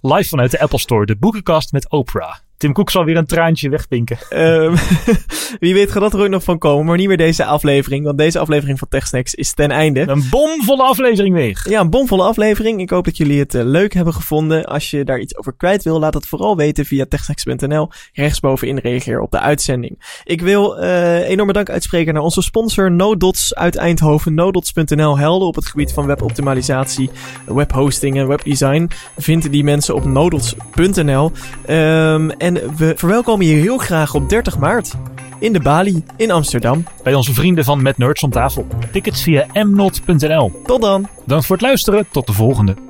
[0.00, 2.34] Live vanuit de Apple Store, de Boekenkast met Oprah.
[2.58, 4.18] Tim Cook zal weer een traantje wegpinken.
[4.30, 4.74] Um,
[5.60, 8.04] wie weet gaat dat er ook nog van komen, maar niet meer deze aflevering.
[8.04, 10.08] Want deze aflevering van TechSnacks is ten einde.
[10.08, 11.64] Een bomvolle aflevering weer.
[11.68, 12.80] Ja, een bomvolle aflevering.
[12.80, 14.64] Ik hoop dat jullie het uh, leuk hebben gevonden.
[14.64, 17.88] Als je daar iets over kwijt wil, laat het vooral weten via techsnacks.nl.
[18.12, 20.22] Rechtsbovenin reageer op de uitzending.
[20.24, 24.34] Ik wil uh, enorme dank uitspreken naar onze sponsor NoDots uit Eindhoven.
[24.34, 27.10] NoDots.nl helden op het gebied van weboptimalisatie,
[27.46, 28.90] webhosting en webdesign.
[29.16, 31.32] Vinden die mensen op nodots.nl.
[31.68, 34.94] Um, en we verwelkomen je heel graag op 30 maart
[35.38, 36.84] in de Bali in Amsterdam.
[37.02, 38.66] Bij onze vrienden van Met Nerds om tafel.
[38.92, 40.62] Tickets via mnot.nl.
[40.64, 41.08] Tot dan.
[41.26, 42.06] Dank voor het luisteren.
[42.10, 42.87] Tot de volgende.